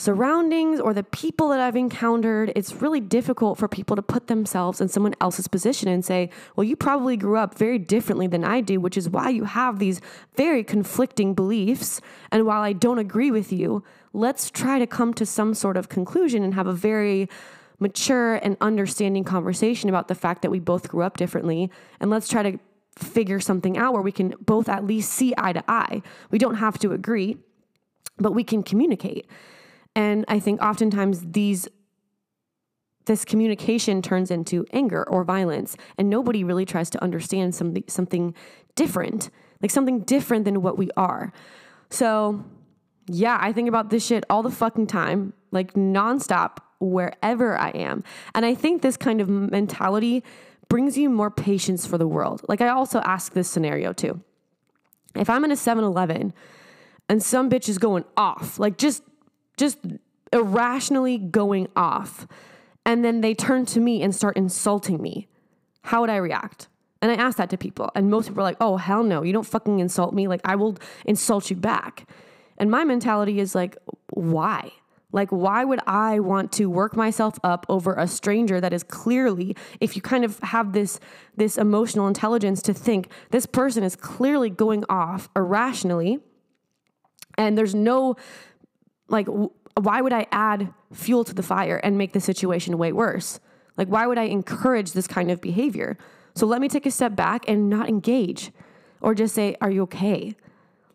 surroundings 0.00 0.80
or 0.80 0.94
the 0.94 1.02
people 1.02 1.50
that 1.50 1.60
I've 1.60 1.76
encountered, 1.76 2.52
it's 2.56 2.72
really 2.80 3.00
difficult 3.00 3.58
for 3.58 3.68
people 3.68 3.96
to 3.96 4.02
put 4.02 4.28
themselves 4.28 4.80
in 4.80 4.88
someone 4.88 5.14
else's 5.20 5.46
position 5.46 5.88
and 5.88 6.02
say, 6.02 6.30
well, 6.56 6.64
you 6.64 6.74
probably 6.74 7.18
grew 7.18 7.36
up 7.36 7.58
very 7.58 7.78
differently 7.78 8.26
than 8.26 8.42
I 8.42 8.62
do, 8.62 8.80
which 8.80 8.96
is 8.96 9.10
why 9.10 9.28
you 9.28 9.44
have 9.44 9.78
these 9.78 10.00
very 10.36 10.64
conflicting 10.64 11.34
beliefs. 11.34 12.00
And 12.32 12.46
while 12.46 12.62
I 12.62 12.72
don't 12.72 12.98
agree 12.98 13.30
with 13.30 13.52
you, 13.52 13.84
let's 14.14 14.50
try 14.50 14.78
to 14.78 14.86
come 14.86 15.12
to 15.14 15.26
some 15.26 15.52
sort 15.52 15.76
of 15.76 15.90
conclusion 15.90 16.42
and 16.42 16.54
have 16.54 16.66
a 16.66 16.72
very 16.72 17.28
mature 17.78 18.36
and 18.36 18.56
understanding 18.62 19.22
conversation 19.24 19.90
about 19.90 20.08
the 20.08 20.14
fact 20.14 20.40
that 20.40 20.50
we 20.50 20.60
both 20.60 20.88
grew 20.88 21.02
up 21.02 21.18
differently. 21.18 21.70
And 22.00 22.08
let's 22.08 22.26
try 22.26 22.42
to 22.42 22.58
figure 22.96 23.38
something 23.38 23.76
out 23.76 23.92
where 23.92 24.02
we 24.02 24.12
can 24.12 24.34
both 24.40 24.66
at 24.70 24.86
least 24.86 25.12
see 25.12 25.34
eye 25.36 25.52
to 25.52 25.62
eye. 25.68 26.00
We 26.30 26.38
don't 26.38 26.56
have 26.56 26.78
to 26.78 26.92
agree, 26.92 27.36
but 28.16 28.32
we 28.32 28.44
can 28.44 28.62
communicate. 28.62 29.26
And 29.94 30.24
I 30.28 30.38
think 30.40 30.62
oftentimes 30.62 31.20
these 31.32 31.68
this 33.06 33.24
communication 33.24 34.02
turns 34.02 34.30
into 34.30 34.64
anger 34.72 35.08
or 35.08 35.24
violence 35.24 35.76
and 35.98 36.08
nobody 36.08 36.44
really 36.44 36.64
tries 36.64 36.90
to 36.90 37.02
understand 37.02 37.54
something 37.54 37.82
something 37.88 38.34
different 38.76 39.30
like 39.62 39.70
something 39.70 40.00
different 40.00 40.44
than 40.44 40.62
what 40.62 40.78
we 40.78 40.90
are. 40.96 41.32
So 41.88 42.44
yeah 43.12 43.38
i 43.40 43.52
think 43.52 43.68
about 43.68 43.90
this 43.90 44.06
shit 44.06 44.24
all 44.30 44.42
the 44.42 44.50
fucking 44.50 44.86
time 44.86 45.32
like 45.50 45.72
nonstop 45.74 46.58
wherever 46.78 47.58
i 47.58 47.70
am. 47.70 48.04
And 48.34 48.46
i 48.46 48.54
think 48.54 48.82
this 48.82 48.96
kind 48.96 49.20
of 49.20 49.28
mentality 49.28 50.22
brings 50.68 50.96
you 50.96 51.10
more 51.10 51.30
patience 51.30 51.84
for 51.86 51.98
the 51.98 52.06
world. 52.06 52.42
Like 52.48 52.60
i 52.60 52.68
also 52.68 53.00
ask 53.00 53.32
this 53.32 53.48
scenario 53.48 53.92
too. 53.92 54.22
If 55.16 55.28
i'm 55.28 55.44
in 55.44 55.50
a 55.50 55.56
7-eleven 55.56 56.32
and 57.08 57.22
some 57.22 57.50
bitch 57.50 57.68
is 57.68 57.78
going 57.78 58.04
off 58.16 58.58
like 58.58 58.78
just 58.78 59.02
just 59.60 59.78
irrationally 60.32 61.18
going 61.18 61.68
off. 61.76 62.26
And 62.84 63.04
then 63.04 63.20
they 63.20 63.34
turn 63.34 63.66
to 63.66 63.80
me 63.80 64.02
and 64.02 64.14
start 64.14 64.36
insulting 64.36 65.00
me. 65.00 65.28
How 65.82 66.00
would 66.00 66.10
I 66.10 66.16
react? 66.16 66.68
And 67.02 67.10
I 67.12 67.14
ask 67.14 67.38
that 67.38 67.50
to 67.50 67.56
people. 67.56 67.90
And 67.94 68.10
most 68.10 68.28
people 68.28 68.40
are 68.40 68.44
like, 68.44 68.56
oh, 68.60 68.76
hell 68.76 69.02
no, 69.02 69.22
you 69.22 69.32
don't 69.32 69.46
fucking 69.46 69.78
insult 69.78 70.12
me. 70.12 70.26
Like, 70.26 70.40
I 70.44 70.56
will 70.56 70.76
insult 71.04 71.50
you 71.50 71.56
back. 71.56 72.08
And 72.58 72.70
my 72.70 72.84
mentality 72.84 73.38
is 73.38 73.54
like, 73.54 73.76
why? 74.10 74.72
Like, 75.12 75.30
why 75.30 75.64
would 75.64 75.80
I 75.86 76.20
want 76.20 76.52
to 76.52 76.66
work 76.70 76.96
myself 76.96 77.38
up 77.42 77.66
over 77.68 77.94
a 77.94 78.06
stranger 78.06 78.60
that 78.60 78.72
is 78.72 78.82
clearly, 78.82 79.56
if 79.80 79.96
you 79.96 80.02
kind 80.02 80.24
of 80.24 80.38
have 80.40 80.72
this, 80.72 81.00
this 81.36 81.58
emotional 81.58 82.06
intelligence 82.06 82.62
to 82.62 82.74
think 82.74 83.08
this 83.30 83.46
person 83.46 83.82
is 83.82 83.96
clearly 83.96 84.50
going 84.50 84.84
off 84.88 85.28
irrationally, 85.34 86.20
and 87.36 87.56
there's 87.56 87.74
no 87.74 88.14
like 89.10 89.28
why 89.74 90.00
would 90.00 90.12
I 90.12 90.26
add 90.32 90.72
fuel 90.92 91.24
to 91.24 91.34
the 91.34 91.42
fire 91.42 91.76
and 91.76 91.96
make 91.96 92.12
the 92.12 92.20
situation 92.20 92.78
way 92.78 92.92
worse? 92.92 93.40
Like 93.76 93.88
why 93.88 94.06
would 94.06 94.18
I 94.18 94.24
encourage 94.24 94.92
this 94.92 95.06
kind 95.06 95.30
of 95.30 95.40
behavior? 95.40 95.96
So 96.34 96.46
let 96.46 96.60
me 96.60 96.68
take 96.68 96.86
a 96.86 96.90
step 96.90 97.16
back 97.16 97.44
and 97.48 97.68
not 97.68 97.88
engage 97.88 98.52
or 99.00 99.14
just 99.14 99.34
say, 99.34 99.56
"Are 99.60 99.70
you 99.70 99.82
okay?" 99.82 100.34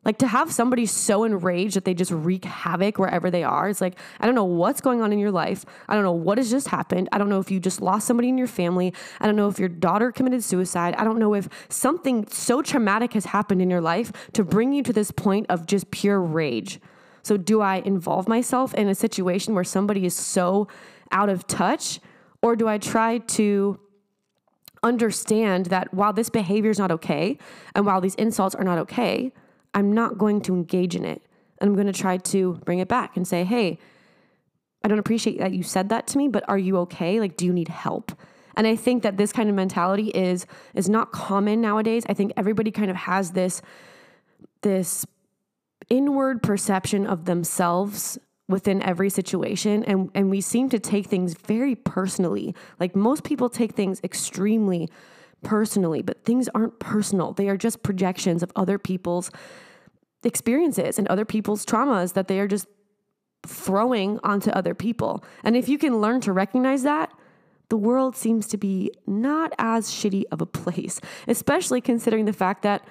Like 0.06 0.20
to 0.20 0.28
have 0.28 0.52
somebody 0.52 0.86
so 0.86 1.24
enraged 1.24 1.76
that 1.76 1.84
they 1.84 1.96
just 1.96 2.12
wreak 2.12 2.46
havoc 2.46 3.00
wherever 3.00 3.32
they 3.32 3.44
are. 3.44 3.68
It's 3.68 3.82
like, 3.82 3.98
I 4.20 4.28
don't 4.28 4.36
know 4.36 4.46
what's 4.46 4.80
going 4.80 5.02
on 5.02 5.12
in 5.12 5.18
your 5.18 5.32
life. 5.32 5.66
I 5.90 5.96
don't 5.96 6.04
know 6.04 6.12
what 6.12 6.38
has 6.38 6.52
just 6.52 6.68
happened. 6.68 7.10
I 7.12 7.18
don't 7.18 7.28
know 7.28 7.40
if 7.40 7.50
you 7.50 7.60
just 7.60 7.82
lost 7.82 8.06
somebody 8.06 8.30
in 8.30 8.38
your 8.38 8.46
family. 8.46 8.94
I 9.20 9.26
don't 9.26 9.36
know 9.36 9.50
if 9.50 9.58
your 9.58 9.68
daughter 9.68 10.12
committed 10.12 10.44
suicide. 10.44 10.94
I 11.00 11.04
don't 11.04 11.18
know 11.18 11.34
if 11.34 11.50
something 11.70 12.28
so 12.28 12.62
traumatic 12.62 13.14
has 13.14 13.26
happened 13.26 13.64
in 13.64 13.70
your 13.72 13.82
life 13.82 14.14
to 14.34 14.44
bring 14.44 14.74
you 14.74 14.84
to 14.84 14.94
this 14.94 15.10
point 15.10 15.48
of 15.50 15.66
just 15.66 15.90
pure 15.90 16.22
rage. 16.22 16.80
So, 17.26 17.38
do 17.38 17.60
I 17.60 17.78
involve 17.78 18.28
myself 18.28 18.76
in 18.76 18.88
a 18.88 18.94
situation 18.94 19.56
where 19.56 19.64
somebody 19.64 20.06
is 20.06 20.14
so 20.14 20.68
out 21.12 21.28
of 21.28 21.48
touch? 21.48 22.00
Or 22.44 22.56
do 22.56 22.68
I 22.68 22.78
try 22.78 23.18
to 23.18 23.80
understand 24.84 25.66
that 25.68 25.92
while 25.92 26.14
this 26.14 26.30
behavior 26.30 26.70
is 26.70 26.78
not 26.78 26.92
okay 26.92 27.40
and 27.74 27.84
while 27.84 28.00
these 28.00 28.14
insults 28.16 28.54
are 28.54 28.64
not 28.64 28.78
okay, 28.78 29.34
I'm 29.74 29.92
not 29.92 30.20
going 30.20 30.40
to 30.42 30.54
engage 30.54 30.96
in 30.96 31.04
it. 31.04 31.24
And 31.58 31.68
I'm 31.68 31.74
going 31.74 31.92
to 31.92 32.00
try 32.00 32.18
to 32.18 32.62
bring 32.64 32.78
it 32.78 32.88
back 32.88 33.18
and 33.18 33.28
say, 33.28 33.44
hey, 33.44 33.80
I 34.84 34.88
don't 34.88 35.00
appreciate 35.00 35.40
that 35.40 35.52
you 35.52 35.64
said 35.64 35.90
that 35.90 36.06
to 36.08 36.20
me, 36.20 36.28
but 36.28 36.48
are 36.48 36.60
you 36.60 36.78
okay? 36.82 37.20
Like, 37.20 37.38
do 37.38 37.46
you 37.46 37.54
need 37.54 37.70
help? 37.70 38.12
And 38.56 38.68
I 38.68 38.76
think 38.76 39.02
that 39.02 39.18
this 39.18 39.34
kind 39.34 39.50
of 39.50 39.56
mentality 39.56 40.10
is 40.10 40.46
is 40.76 40.88
not 40.90 41.12
common 41.12 41.60
nowadays. 41.60 42.04
I 42.08 42.14
think 42.14 42.34
everybody 42.38 42.70
kind 42.70 42.92
of 42.92 42.98
has 42.98 43.32
this 43.32 43.64
this 44.62 45.08
inward 45.90 46.42
perception 46.42 47.06
of 47.06 47.26
themselves 47.26 48.18
within 48.48 48.82
every 48.84 49.10
situation 49.10 49.84
and 49.86 50.10
and 50.14 50.30
we 50.30 50.40
seem 50.40 50.70
to 50.70 50.80
take 50.80 51.08
things 51.08 51.34
very 51.34 51.76
personally. 51.76 52.56
Like 52.80 52.96
most 52.96 53.24
people 53.24 53.50
take 53.50 53.74
things 53.74 54.00
extremely 54.04 54.90
personally 55.44 56.02
but 56.02 56.24
things 56.24 56.48
aren't 56.54 56.80
personal. 56.80 57.34
They 57.34 57.50
are 57.50 57.58
just 57.58 57.84
projections 57.84 58.44
of 58.44 58.52
other 58.56 58.78
people's 58.78 59.32
experiences 60.24 61.00
and 61.00 61.08
other 61.08 61.26
people's 61.26 61.66
traumas 61.66 62.14
that 62.14 62.28
they 62.28 62.40
are 62.40 62.48
just 62.48 62.68
throwing 63.46 64.20
onto 64.24 64.50
other 64.52 64.74
people. 64.74 65.24
And 65.44 65.56
if 65.56 65.70
you 65.70 65.78
can 65.78 66.02
learn 66.02 66.22
to 66.22 66.34
recognize 66.34 66.84
that 66.84 67.12
the 67.70 67.78
world 67.78 68.16
seems 68.16 68.48
to 68.48 68.58
be 68.58 68.92
not 69.08 69.54
as 69.58 69.90
shitty 69.90 70.24
of 70.32 70.40
a 70.42 70.46
place 70.46 71.00
especially 71.28 71.82
considering 71.82 72.26
the 72.26 72.34
fact 72.34 72.62
that 72.62 72.88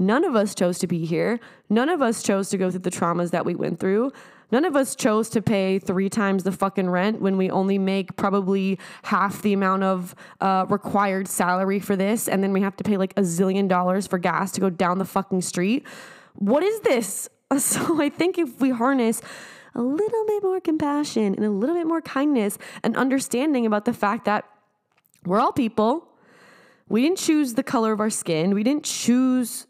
None 0.00 0.24
of 0.24 0.34
us 0.34 0.54
chose 0.54 0.78
to 0.78 0.86
be 0.86 1.04
here. 1.04 1.38
None 1.68 1.90
of 1.90 2.00
us 2.00 2.22
chose 2.22 2.48
to 2.48 2.56
go 2.56 2.70
through 2.70 2.80
the 2.80 2.90
traumas 2.90 3.32
that 3.32 3.44
we 3.44 3.54
went 3.54 3.78
through. 3.78 4.12
None 4.50 4.64
of 4.64 4.74
us 4.74 4.96
chose 4.96 5.28
to 5.28 5.42
pay 5.42 5.78
three 5.78 6.08
times 6.08 6.42
the 6.42 6.52
fucking 6.52 6.88
rent 6.88 7.20
when 7.20 7.36
we 7.36 7.50
only 7.50 7.76
make 7.76 8.16
probably 8.16 8.78
half 9.02 9.42
the 9.42 9.52
amount 9.52 9.82
of 9.82 10.14
uh, 10.40 10.64
required 10.70 11.28
salary 11.28 11.80
for 11.80 11.96
this. 11.96 12.28
And 12.28 12.42
then 12.42 12.54
we 12.54 12.62
have 12.62 12.76
to 12.76 12.84
pay 12.84 12.96
like 12.96 13.12
a 13.18 13.20
zillion 13.20 13.68
dollars 13.68 14.06
for 14.06 14.18
gas 14.18 14.52
to 14.52 14.60
go 14.60 14.70
down 14.70 14.96
the 14.96 15.04
fucking 15.04 15.42
street. 15.42 15.86
What 16.34 16.62
is 16.62 16.80
this? 16.80 17.28
So 17.58 18.00
I 18.00 18.10
think 18.10 18.38
if 18.38 18.60
we 18.60 18.70
harness 18.70 19.20
a 19.74 19.82
little 19.82 20.24
bit 20.26 20.40
more 20.44 20.60
compassion 20.60 21.34
and 21.34 21.44
a 21.44 21.50
little 21.50 21.74
bit 21.74 21.84
more 21.84 22.00
kindness 22.00 22.58
and 22.84 22.96
understanding 22.96 23.66
about 23.66 23.86
the 23.86 23.92
fact 23.92 24.24
that 24.26 24.44
we're 25.26 25.40
all 25.40 25.50
people, 25.50 26.06
we 26.88 27.02
didn't 27.02 27.18
choose 27.18 27.54
the 27.54 27.64
color 27.64 27.90
of 27.90 27.98
our 27.98 28.08
skin, 28.08 28.54
we 28.54 28.62
didn't 28.62 28.84
choose 28.84 29.66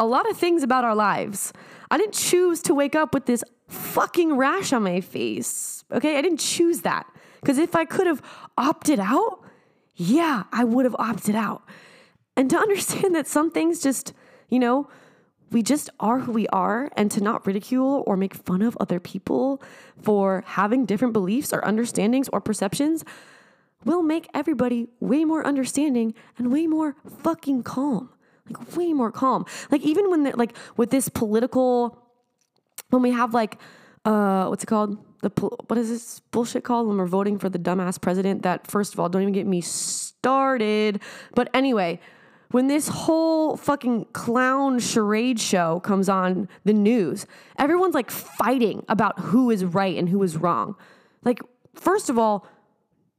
a 0.00 0.06
lot 0.06 0.28
of 0.28 0.36
things 0.36 0.62
about 0.62 0.82
our 0.82 0.94
lives. 0.94 1.52
I 1.90 1.98
didn't 1.98 2.14
choose 2.14 2.62
to 2.62 2.74
wake 2.74 2.96
up 2.96 3.12
with 3.12 3.26
this 3.26 3.44
fucking 3.68 4.36
rash 4.36 4.72
on 4.72 4.82
my 4.82 5.00
face. 5.00 5.84
Okay? 5.92 6.16
I 6.16 6.22
didn't 6.22 6.40
choose 6.40 6.80
that. 6.80 7.06
Because 7.40 7.58
if 7.58 7.76
I 7.76 7.84
could 7.84 8.06
have 8.06 8.22
opted 8.56 8.98
out, 8.98 9.44
yeah, 9.94 10.44
I 10.52 10.64
would 10.64 10.86
have 10.86 10.96
opted 10.98 11.34
out. 11.34 11.62
And 12.34 12.48
to 12.50 12.56
understand 12.66 13.14
that 13.14 13.28
some 13.28 13.50
things 13.50 13.80
just, 13.80 14.14
you 14.48 14.58
know, 14.58 14.88
we 15.52 15.62
just 15.62 15.90
are 16.00 16.20
who 16.20 16.32
we 16.32 16.46
are, 16.48 16.90
and 16.96 17.10
to 17.10 17.20
not 17.20 17.44
ridicule 17.44 18.04
or 18.06 18.16
make 18.16 18.34
fun 18.34 18.62
of 18.62 18.78
other 18.78 19.00
people 19.00 19.60
for 20.00 20.44
having 20.46 20.86
different 20.86 21.12
beliefs 21.12 21.52
or 21.52 21.60
understandings 21.64 22.28
or 22.32 22.40
perceptions 22.40 23.04
will 23.84 24.02
make 24.02 24.28
everybody 24.32 24.88
way 25.00 25.24
more 25.24 25.44
understanding 25.44 26.14
and 26.38 26.52
way 26.52 26.68
more 26.68 26.94
fucking 27.04 27.64
calm. 27.64 28.10
Like, 28.48 28.76
way 28.76 28.92
more 28.92 29.12
calm. 29.12 29.44
Like, 29.70 29.82
even 29.82 30.10
when, 30.10 30.24
like, 30.32 30.56
with 30.76 30.90
this 30.90 31.08
political, 31.08 31.98
when 32.90 33.02
we 33.02 33.10
have, 33.10 33.34
like, 33.34 33.58
uh, 34.04 34.46
what's 34.46 34.64
it 34.64 34.66
called? 34.66 34.98
The 35.22 35.28
what 35.66 35.78
is 35.78 35.90
this 35.90 36.20
bullshit 36.30 36.64
called 36.64 36.88
when 36.88 36.96
we're 36.96 37.06
voting 37.06 37.38
for 37.38 37.50
the 37.50 37.58
dumbass 37.58 38.00
president? 38.00 38.42
That 38.42 38.66
first 38.66 38.94
of 38.94 39.00
all, 39.00 39.10
don't 39.10 39.22
even 39.22 39.34
get 39.34 39.46
me 39.46 39.60
started. 39.60 41.00
But 41.34 41.50
anyway, 41.52 42.00
when 42.50 42.68
this 42.68 42.88
whole 42.88 43.56
fucking 43.56 44.06
clown 44.12 44.78
charade 44.78 45.38
show 45.38 45.80
comes 45.80 46.08
on 46.08 46.48
the 46.64 46.72
news, 46.72 47.26
everyone's 47.58 47.94
like 47.94 48.10
fighting 48.10 48.84
about 48.88 49.18
who 49.18 49.50
is 49.50 49.64
right 49.64 49.96
and 49.96 50.08
who 50.08 50.22
is 50.22 50.38
wrong. 50.38 50.74
Like, 51.22 51.40
first 51.74 52.08
of 52.08 52.18
all, 52.18 52.46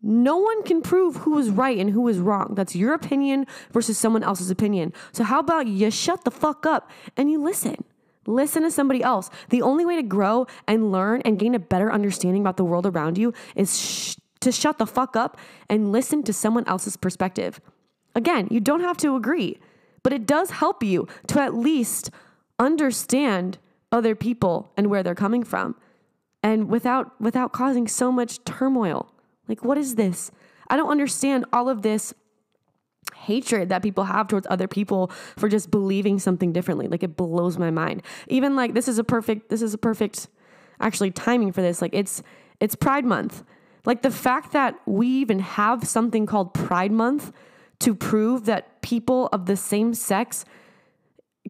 no 0.04 0.38
one 0.38 0.64
can 0.64 0.82
prove 0.82 1.18
who 1.18 1.38
is 1.38 1.50
right 1.50 1.78
and 1.78 1.92
who 1.92 2.08
is 2.08 2.20
wrong. 2.20 2.54
That's 2.56 2.76
your 2.76 2.94
opinion 2.94 3.46
versus 3.72 3.98
someone 3.98 4.24
else's 4.24 4.50
opinion. 4.50 4.94
So, 5.12 5.24
how 5.24 5.40
about 5.40 5.68
you 5.68 5.92
shut 5.92 6.24
the 6.24 6.32
fuck 6.32 6.66
up 6.66 6.90
and 7.16 7.32
you 7.32 7.42
listen? 7.42 7.84
Listen 8.28 8.64
to 8.64 8.72
somebody 8.72 9.04
else. 9.04 9.30
The 9.50 9.62
only 9.62 9.86
way 9.86 9.96
to 9.96 10.04
grow 10.04 10.48
and 10.68 10.92
learn 10.92 11.22
and 11.22 11.40
gain 11.40 11.56
a 11.56 11.60
better 11.60 11.92
understanding 11.92 12.42
about 12.42 12.58
the 12.58 12.66
world 12.66 12.86
around 12.86 13.18
you 13.18 13.34
is 13.56 13.80
sh- 13.80 14.16
to 14.42 14.52
shut 14.52 14.78
the 14.78 14.86
fuck 14.86 15.16
up 15.16 15.38
and 15.70 15.92
listen 15.92 16.24
to 16.24 16.34
someone 16.34 16.68
else's 16.68 16.98
perspective. 16.98 17.60
Again, 18.16 18.48
you 18.52 18.60
don't 18.60 18.82
have 18.82 18.98
to 18.98 19.16
agree, 19.16 19.58
but 20.04 20.14
it 20.14 20.28
does 20.28 20.52
help 20.52 20.84
you 20.84 21.08
to 21.28 21.42
at 21.42 21.56
least 21.56 22.12
understand 22.60 23.58
other 23.92 24.16
people 24.16 24.72
and 24.78 24.88
where 24.88 25.04
they're 25.04 25.16
coming 25.16 25.44
from 25.44 25.76
and 26.44 26.70
without 26.70 27.20
without 27.20 27.54
causing 27.54 27.88
so 27.88 28.12
much 28.12 28.44
turmoil. 28.46 29.12
Like 29.52 29.66
what 29.66 29.78
is 29.78 29.96
this? 29.96 30.32
I 30.70 30.78
don't 30.78 30.90
understand 30.90 31.44
all 31.52 31.68
of 31.68 31.82
this 31.82 32.14
hatred 33.16 33.68
that 33.68 33.84
people 33.84 34.06
have 34.06 34.30
towards 34.30 34.48
other 34.50 34.66
people 34.66 35.12
for 35.36 35.50
just 35.50 35.70
believing 35.70 36.20
something 36.20 36.54
differently. 36.54 36.88
Like 36.88 37.04
it 37.04 37.18
blows 37.18 37.58
my 37.58 37.70
mind. 37.70 38.02
Even 38.30 38.56
like 38.56 38.74
this 38.74 38.88
is 38.88 38.98
a 38.98 39.04
perfect 39.04 39.50
this 39.50 39.62
is 39.62 39.74
a 39.74 39.78
perfect 39.78 40.30
actually 40.80 41.12
timing 41.12 41.52
for 41.52 41.62
this. 41.62 41.82
Like 41.82 41.94
it's 41.94 42.24
it's 42.62 42.76
Pride 42.76 43.04
month. 43.04 43.44
Like 43.84 44.04
the 44.04 44.12
fact 44.12 44.54
that 44.54 44.80
we 44.86 45.08
even 45.08 45.40
have 45.40 45.86
something 45.86 46.26
called 46.26 46.54
Pride 46.54 46.94
month 46.94 47.34
to 47.80 47.94
prove 47.94 48.46
that 48.46 48.82
people 48.82 49.28
of 49.34 49.48
the 49.48 49.58
same 49.58 49.94
sex 49.94 50.46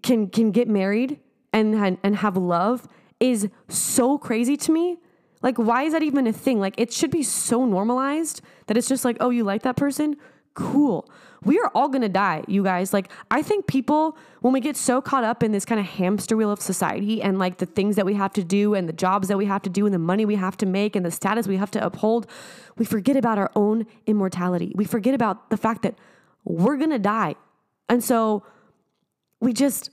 can 0.02 0.28
can 0.28 0.50
get 0.50 0.68
married 0.68 1.20
and 1.54 2.00
and 2.02 2.16
have 2.16 2.36
love 2.36 2.88
is 3.20 3.48
so 3.70 4.18
crazy 4.18 4.58
to 4.58 4.72
me. 4.72 4.98
Like 5.42 5.58
why 5.58 5.84
is 5.84 5.94
that 5.94 6.04
even 6.04 6.28
a 6.28 6.34
thing? 6.34 6.60
Like 6.60 6.76
it 6.78 6.92
should 6.94 7.12
be 7.12 7.24
so 7.24 7.66
normalized 7.66 8.42
that 8.68 8.78
it's 8.78 8.88
just 8.88 9.04
like, 9.06 9.18
"Oh, 9.20 9.30
you 9.30 9.44
like 9.44 9.64
that 9.64 9.76
person? 9.76 10.18
Cool." 10.54 11.10
we 11.44 11.60
are 11.60 11.72
all 11.74 11.90
gonna 11.90 12.10
die, 12.10 12.44
you 12.48 12.64
guys. 12.64 12.94
Like, 12.94 13.10
I 13.32 13.42
think 13.42 13.66
people, 13.66 14.16
when 14.42 14.54
we 14.54 14.60
get 14.60 14.78
so 14.78 15.02
caught 15.02 15.24
up 15.24 15.42
in 15.42 15.52
this 15.52 15.66
kind 15.66 15.80
of 15.80 15.88
hamster 15.88 16.38
wheel 16.38 16.52
of 16.52 16.62
society 16.62 17.22
and 17.22 17.40
like 17.40 17.58
the 17.58 17.66
things 17.66 17.96
that 17.96 18.06
we 18.06 18.14
have 18.14 18.32
to 18.34 18.44
do 18.44 18.76
and 18.76 18.88
the 18.88 18.94
jobs 18.94 19.28
that 19.28 19.38
we 19.38 19.46
have 19.46 19.64
to 19.64 19.70
do 19.70 19.86
and 19.86 19.94
the 19.94 20.00
money 20.00 20.24
we 20.24 20.36
have 20.36 20.56
to 20.58 20.68
make 20.68 20.96
and 20.96 21.04
the 21.04 21.12
status 21.12 21.48
we 21.48 21.58
have 21.58 21.72
to 21.72 21.84
uphold, 21.84 22.28
we 22.78 22.86
forget 22.86 23.18
about 23.18 23.40
our 23.40 23.52
own 23.56 23.88
immortality. 24.06 24.72
We 24.76 24.86
forget 24.86 25.16
about 25.16 25.50
the 25.50 25.58
fact 25.58 25.82
that 25.82 25.96
we're 26.44 26.78
gonna 26.78 27.00
die. 27.00 27.36
And 27.90 28.04
so 28.04 28.44
we 29.40 29.54
just, 29.54 29.90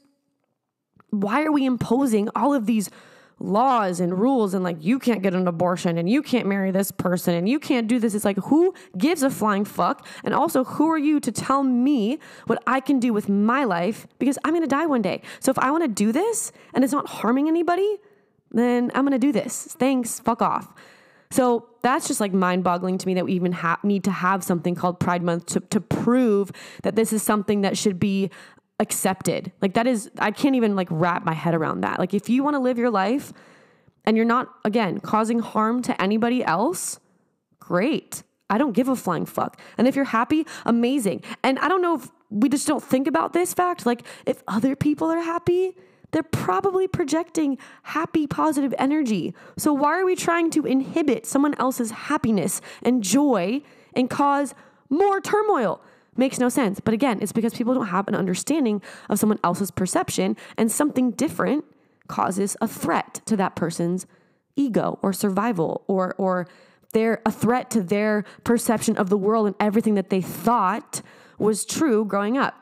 why 1.08 1.44
are 1.44 1.52
we 1.52 1.64
imposing 1.64 2.28
all 2.36 2.52
of 2.52 2.66
these 2.66 2.90
laws 3.40 4.00
and 4.00 4.18
rules 4.18 4.54
and 4.54 4.64
like 4.64 4.76
you 4.80 4.98
can't 4.98 5.22
get 5.22 5.34
an 5.34 5.46
abortion 5.46 5.98
and 5.98 6.10
you 6.10 6.22
can't 6.22 6.46
marry 6.46 6.70
this 6.70 6.90
person 6.90 7.34
and 7.34 7.48
you 7.48 7.58
can't 7.58 7.86
do 7.86 7.98
this. 7.98 8.14
It's 8.14 8.24
like 8.24 8.38
who 8.38 8.74
gives 8.96 9.22
a 9.22 9.30
flying 9.30 9.64
fuck? 9.64 10.06
And 10.24 10.34
also 10.34 10.64
who 10.64 10.90
are 10.90 10.98
you 10.98 11.20
to 11.20 11.30
tell 11.30 11.62
me 11.62 12.18
what 12.46 12.62
I 12.66 12.80
can 12.80 12.98
do 12.98 13.12
with 13.12 13.28
my 13.28 13.64
life 13.64 14.06
because 14.18 14.38
I'm 14.44 14.52
going 14.52 14.62
to 14.62 14.68
die 14.68 14.86
one 14.86 15.02
day. 15.02 15.22
So 15.40 15.50
if 15.50 15.58
I 15.58 15.70
want 15.70 15.84
to 15.84 15.88
do 15.88 16.12
this 16.12 16.52
and 16.74 16.82
it's 16.82 16.92
not 16.92 17.08
harming 17.08 17.48
anybody, 17.48 17.98
then 18.50 18.90
I'm 18.94 19.02
going 19.02 19.12
to 19.12 19.18
do 19.18 19.32
this. 19.32 19.76
Thanks, 19.78 20.20
fuck 20.20 20.42
off. 20.42 20.72
So 21.30 21.68
that's 21.82 22.08
just 22.08 22.20
like 22.20 22.32
mind 22.32 22.64
boggling 22.64 22.98
to 22.98 23.06
me 23.06 23.14
that 23.14 23.24
we 23.24 23.34
even 23.34 23.52
ha- 23.52 23.78
need 23.82 24.04
to 24.04 24.10
have 24.10 24.42
something 24.42 24.74
called 24.74 24.98
Pride 24.98 25.22
Month 25.22 25.46
to, 25.46 25.60
to 25.60 25.80
prove 25.80 26.50
that 26.82 26.96
this 26.96 27.12
is 27.12 27.22
something 27.22 27.60
that 27.60 27.76
should 27.76 28.00
be 28.00 28.30
accepted. 28.80 29.52
Like 29.60 29.74
that 29.74 29.86
is 29.86 30.10
I 30.18 30.30
can't 30.30 30.54
even 30.54 30.76
like 30.76 30.88
wrap 30.90 31.24
my 31.24 31.34
head 31.34 31.54
around 31.54 31.80
that. 31.82 31.98
Like 31.98 32.14
if 32.14 32.28
you 32.28 32.42
want 32.42 32.54
to 32.54 32.60
live 32.60 32.78
your 32.78 32.90
life 32.90 33.32
and 34.04 34.16
you're 34.16 34.26
not 34.26 34.48
again 34.64 35.00
causing 35.00 35.40
harm 35.40 35.82
to 35.82 36.00
anybody 36.00 36.44
else, 36.44 37.00
great. 37.58 38.22
I 38.50 38.56
don't 38.56 38.72
give 38.72 38.88
a 38.88 38.96
flying 38.96 39.26
fuck. 39.26 39.60
And 39.76 39.86
if 39.86 39.94
you're 39.94 40.06
happy, 40.06 40.46
amazing. 40.64 41.22
And 41.42 41.58
I 41.58 41.68
don't 41.68 41.82
know 41.82 41.96
if 41.96 42.10
we 42.30 42.48
just 42.48 42.66
don't 42.66 42.82
think 42.82 43.06
about 43.06 43.32
this 43.32 43.52
fact. 43.52 43.84
Like 43.84 44.02
if 44.26 44.42
other 44.48 44.74
people 44.74 45.08
are 45.10 45.20
happy, 45.20 45.76
they're 46.10 46.22
probably 46.22 46.88
projecting 46.88 47.58
happy, 47.82 48.26
positive 48.26 48.74
energy. 48.78 49.34
So 49.58 49.72
why 49.72 49.98
are 50.00 50.06
we 50.06 50.16
trying 50.16 50.50
to 50.52 50.64
inhibit 50.64 51.26
someone 51.26 51.54
else's 51.58 51.90
happiness 51.90 52.60
and 52.82 53.02
joy 53.02 53.62
and 53.94 54.08
cause 54.08 54.54
more 54.88 55.20
turmoil? 55.20 55.82
Makes 56.18 56.40
no 56.40 56.48
sense. 56.48 56.80
But 56.80 56.92
again, 56.92 57.20
it's 57.22 57.32
because 57.32 57.54
people 57.54 57.74
don't 57.74 57.86
have 57.86 58.08
an 58.08 58.16
understanding 58.16 58.82
of 59.08 59.20
someone 59.20 59.38
else's 59.44 59.70
perception, 59.70 60.36
and 60.58 60.70
something 60.70 61.12
different 61.12 61.64
causes 62.08 62.56
a 62.60 62.66
threat 62.66 63.20
to 63.26 63.36
that 63.36 63.54
person's 63.54 64.04
ego 64.56 64.98
or 65.00 65.12
survival 65.12 65.84
or 65.86 66.14
or 66.18 66.48
they're 66.92 67.20
a 67.24 67.30
threat 67.30 67.70
to 67.70 67.82
their 67.82 68.24
perception 68.42 68.96
of 68.96 69.10
the 69.10 69.16
world 69.16 69.46
and 69.46 69.54
everything 69.60 69.94
that 69.94 70.10
they 70.10 70.20
thought 70.20 71.02
was 71.38 71.64
true 71.64 72.04
growing 72.04 72.36
up. 72.36 72.54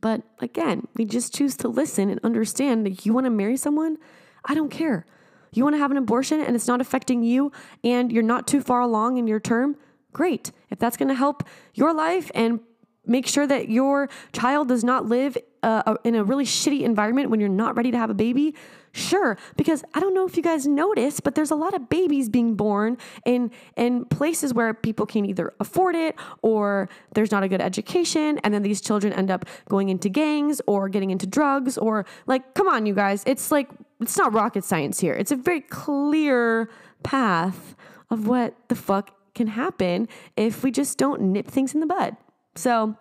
But 0.00 0.22
again, 0.38 0.86
we 0.94 1.04
just 1.04 1.34
choose 1.34 1.56
to 1.56 1.68
listen 1.68 2.10
and 2.10 2.20
understand 2.22 2.86
that 2.86 3.04
you 3.04 3.12
want 3.12 3.24
to 3.26 3.30
marry 3.30 3.56
someone, 3.56 3.96
I 4.44 4.54
don't 4.54 4.70
care. 4.70 5.06
You 5.52 5.64
want 5.64 5.74
to 5.74 5.78
have 5.78 5.90
an 5.90 5.96
abortion 5.96 6.40
and 6.40 6.54
it's 6.54 6.68
not 6.68 6.80
affecting 6.80 7.22
you 7.22 7.50
and 7.82 8.12
you're 8.12 8.22
not 8.22 8.46
too 8.46 8.60
far 8.60 8.80
along 8.80 9.16
in 9.16 9.26
your 9.26 9.40
term, 9.40 9.76
great. 10.12 10.52
If 10.70 10.78
that's 10.78 10.96
going 10.96 11.08
to 11.08 11.14
help 11.14 11.44
your 11.74 11.92
life 11.94 12.30
and 12.34 12.60
make 13.04 13.26
sure 13.26 13.46
that 13.46 13.68
your 13.68 14.08
child 14.32 14.68
does 14.68 14.84
not 14.84 15.06
live 15.06 15.36
uh, 15.62 15.96
in 16.04 16.14
a 16.14 16.24
really 16.24 16.44
shitty 16.44 16.82
environment 16.82 17.30
when 17.30 17.40
you're 17.40 17.48
not 17.48 17.76
ready 17.76 17.90
to 17.90 17.98
have 17.98 18.10
a 18.10 18.14
baby, 18.14 18.54
sure. 18.92 19.36
Because 19.56 19.84
I 19.94 20.00
don't 20.00 20.14
know 20.14 20.26
if 20.26 20.36
you 20.36 20.42
guys 20.42 20.66
notice, 20.66 21.20
but 21.20 21.34
there's 21.34 21.50
a 21.50 21.56
lot 21.56 21.74
of 21.74 21.88
babies 21.88 22.28
being 22.28 22.54
born 22.54 22.98
in 23.24 23.50
in 23.76 24.04
places 24.06 24.54
where 24.54 24.72
people 24.74 25.06
can 25.06 25.24
either 25.24 25.52
afford 25.60 25.94
it 25.94 26.16
or 26.42 26.88
there's 27.14 27.30
not 27.30 27.42
a 27.42 27.48
good 27.48 27.60
education, 27.60 28.38
and 28.44 28.52
then 28.54 28.62
these 28.62 28.80
children 28.80 29.12
end 29.12 29.30
up 29.30 29.44
going 29.68 29.88
into 29.88 30.08
gangs 30.08 30.60
or 30.66 30.88
getting 30.88 31.10
into 31.10 31.26
drugs 31.26 31.78
or 31.78 32.06
like, 32.26 32.54
come 32.54 32.68
on, 32.68 32.86
you 32.86 32.94
guys, 32.94 33.22
it's 33.26 33.50
like 33.50 33.68
it's 34.00 34.16
not 34.18 34.32
rocket 34.32 34.64
science 34.64 35.00
here. 35.00 35.14
It's 35.14 35.32
a 35.32 35.36
very 35.36 35.60
clear 35.60 36.70
path 37.02 37.76
of 38.10 38.26
what 38.26 38.54
the 38.68 38.74
fuck 38.74 39.14
can 39.34 39.46
happen 39.48 40.08
if 40.36 40.62
we 40.62 40.70
just 40.70 40.98
don't 40.98 41.20
nip 41.20 41.48
things 41.48 41.74
in 41.74 41.80
the 41.80 41.86
bud. 41.86 42.16
So, 42.54 42.96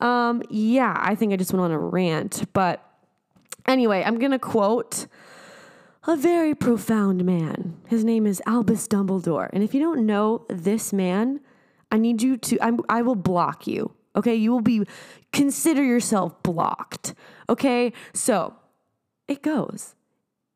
um, 0.00 0.42
yeah, 0.50 0.96
I 0.98 1.14
think 1.14 1.32
I 1.32 1.36
just 1.36 1.52
went 1.52 1.64
on 1.64 1.70
a 1.70 1.78
rant. 1.78 2.44
But 2.52 2.84
anyway, 3.66 4.02
I'm 4.04 4.18
going 4.18 4.32
to 4.32 4.38
quote 4.38 5.06
a 6.06 6.16
very 6.16 6.54
profound 6.54 7.24
man. 7.24 7.76
His 7.86 8.04
name 8.04 8.26
is 8.26 8.42
Albus 8.46 8.88
Dumbledore. 8.88 9.50
And 9.52 9.62
if 9.62 9.74
you 9.74 9.80
don't 9.80 10.06
know 10.06 10.46
this 10.48 10.92
man, 10.92 11.40
I 11.92 11.98
need 11.98 12.22
you 12.22 12.36
to, 12.36 12.58
I'm, 12.64 12.80
I 12.88 13.02
will 13.02 13.16
block 13.16 13.66
you. 13.66 13.94
Okay. 14.16 14.34
You 14.34 14.52
will 14.52 14.60
be, 14.60 14.84
consider 15.32 15.84
yourself 15.84 16.42
blocked. 16.42 17.14
Okay. 17.48 17.92
So 18.12 18.54
it 19.28 19.42
goes. 19.42 19.94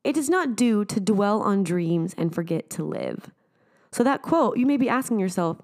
It 0.03 0.17
is 0.17 0.29
not 0.29 0.55
due 0.55 0.85
to 0.85 0.99
dwell 0.99 1.41
on 1.41 1.63
dreams 1.63 2.13
and 2.17 2.33
forget 2.33 2.69
to 2.71 2.83
live. 2.83 3.31
So, 3.95 4.03
that 4.03 4.21
quote, 4.21 4.57
you 4.57 4.65
may 4.65 4.75
be 4.75 4.89
asking 4.89 5.21
yourself, 5.21 5.61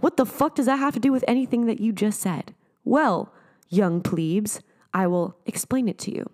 what 0.00 0.16
the 0.16 0.26
fuck 0.26 0.56
does 0.56 0.66
that 0.66 0.80
have 0.80 0.94
to 0.94 0.98
do 0.98 1.12
with 1.12 1.24
anything 1.28 1.66
that 1.66 1.78
you 1.78 1.92
just 1.92 2.20
said? 2.20 2.52
Well, 2.84 3.32
young 3.68 4.00
plebes, 4.00 4.60
I 4.92 5.06
will 5.06 5.36
explain 5.46 5.88
it 5.88 5.96
to 5.98 6.12
you. 6.12 6.28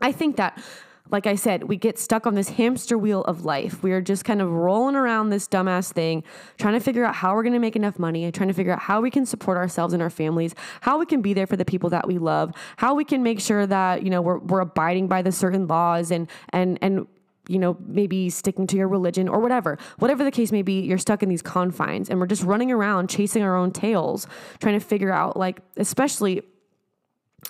I 0.00 0.12
think 0.12 0.36
that 0.36 0.62
like 1.10 1.26
I 1.26 1.34
said, 1.34 1.64
we 1.64 1.76
get 1.76 1.98
stuck 1.98 2.26
on 2.26 2.34
this 2.34 2.50
hamster 2.50 2.96
wheel 2.96 3.22
of 3.24 3.44
life. 3.44 3.82
We 3.82 3.92
are 3.92 4.00
just 4.00 4.24
kind 4.24 4.40
of 4.40 4.50
rolling 4.50 4.94
around 4.94 5.30
this 5.30 5.48
dumbass 5.48 5.92
thing, 5.92 6.22
trying 6.58 6.74
to 6.74 6.80
figure 6.80 7.04
out 7.04 7.16
how 7.16 7.34
we're 7.34 7.42
going 7.42 7.52
to 7.52 7.58
make 7.58 7.76
enough 7.76 7.98
money 7.98 8.30
trying 8.32 8.48
to 8.48 8.54
figure 8.54 8.72
out 8.72 8.78
how 8.78 9.00
we 9.00 9.10
can 9.10 9.26
support 9.26 9.58
ourselves 9.58 9.92
and 9.92 10.02
our 10.02 10.10
families, 10.10 10.54
how 10.80 10.98
we 10.98 11.04
can 11.04 11.20
be 11.20 11.34
there 11.34 11.46
for 11.46 11.56
the 11.56 11.64
people 11.64 11.90
that 11.90 12.06
we 12.06 12.18
love, 12.18 12.52
how 12.76 12.94
we 12.94 13.04
can 13.04 13.22
make 13.22 13.40
sure 13.40 13.66
that, 13.66 14.02
you 14.04 14.10
know, 14.10 14.22
we're, 14.22 14.38
we're 14.38 14.60
abiding 14.60 15.08
by 15.08 15.22
the 15.22 15.32
certain 15.32 15.66
laws 15.66 16.10
and, 16.10 16.30
and, 16.50 16.78
and, 16.80 17.06
you 17.48 17.58
know, 17.58 17.76
maybe 17.86 18.30
sticking 18.30 18.66
to 18.68 18.76
your 18.76 18.88
religion 18.88 19.28
or 19.28 19.40
whatever. 19.40 19.78
Whatever 19.98 20.24
the 20.24 20.30
case 20.30 20.52
may 20.52 20.62
be, 20.62 20.80
you're 20.80 20.98
stuck 20.98 21.22
in 21.22 21.28
these 21.28 21.42
confines 21.42 22.08
and 22.08 22.20
we're 22.20 22.26
just 22.26 22.42
running 22.42 22.70
around 22.70 23.10
chasing 23.10 23.42
our 23.42 23.56
own 23.56 23.72
tails, 23.72 24.26
trying 24.60 24.78
to 24.78 24.84
figure 24.84 25.12
out, 25.12 25.36
like, 25.36 25.60
especially, 25.76 26.42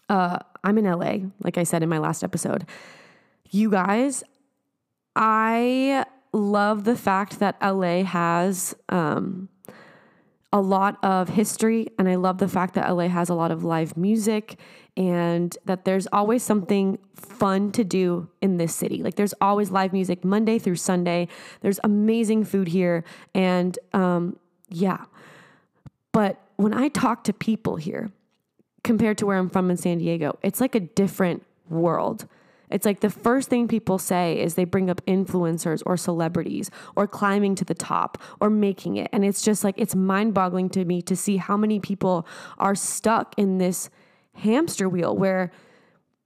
uh, 0.09 0.38
I'm 0.64 0.78
in 0.78 0.85
LA, 0.85 1.28
like 1.42 1.59
I 1.59 1.64
said 1.64 1.83
in 1.83 1.88
my 1.88 1.98
last 1.98 2.24
episode 2.24 2.66
you 3.52 3.70
guys, 3.70 4.24
I 5.14 6.07
love 6.33 6.85
the 6.85 6.96
fact 6.96 7.38
that 7.38 7.57
LA 7.62 8.02
has 8.02 8.74
um, 8.88 9.48
a 10.53 10.61
lot 10.61 10.99
of 11.03 11.31
history, 11.31 11.88
and 11.99 12.09
I 12.09 12.17
love 12.17 12.38
the 12.38 12.49
fact 12.49 12.75
that 12.75 12.88
LA 12.91 13.09
has 13.09 13.29
a 13.31 13.35
lot 13.35 13.51
of 13.51 13.65
live 13.65 13.97
music 13.97 14.59
and 14.97 15.57
that 15.65 15.87
there's 15.87 16.07
always 16.12 16.43
something 16.43 16.99
fun 17.15 17.73
to 17.73 17.83
do 17.83 18.29
in 18.43 18.59
this 18.59 18.75
city. 18.75 19.03
Like 19.03 19.15
there's 19.15 19.33
always 19.41 19.71
live 19.71 19.93
music 19.93 20.25
Monday 20.25 20.59
through 20.59 20.77
Sunday. 20.77 21.29
There's 21.62 21.81
amazing 21.83 22.45
food 22.45 22.69
here, 22.69 23.05
and 23.35 23.79
um, 23.95 24.38
yeah. 24.69 25.05
But 26.12 26.38
when 26.57 26.75
I 26.75 26.88
talk 26.88 27.25
to 27.25 27.33
people 27.33 27.77
here, 27.77 28.11
compared 28.85 29.17
to 29.19 29.27
where 29.27 29.38
I'm 29.38 29.49
from 29.49 29.71
in 29.71 29.79
San 29.79 29.99
Diego, 29.99 30.38
it's 30.43 30.61
like 30.61 30.75
a 30.75 30.81
different 30.81 31.45
world. 31.71 32.27
It's 32.73 32.87
like 32.87 33.01
the 33.01 33.11
first 33.11 33.49
thing 33.49 33.69
people 33.69 33.99
say 33.99 34.41
is 34.41 34.55
they 34.55 34.65
bring 34.65 34.91
up 34.91 35.05
influencers 35.07 35.83
or 35.87 35.97
celebrities 35.97 36.71
or 36.97 37.07
climbing 37.07 37.55
to 37.57 37.65
the 37.65 37.75
top 37.75 38.19
or 38.41 38.51
making 38.51 38.97
it. 38.97 39.09
And 39.13 39.25
it's 39.25 39.43
just 39.43 39.63
like, 39.63 39.75
it's 39.79 39.95
mind 39.95 40.35
boggling 40.35 40.71
to 40.71 40.85
me 40.85 41.03
to 41.03 41.15
see 41.15 41.37
how 41.37 41.57
many 41.57 41.81
people 41.81 42.27
are 42.59 42.75
stuck 42.75 43.35
in 43.37 43.59
this 43.59 43.91
hamster 44.35 44.89
wheel 44.89 45.15
where 45.15 45.53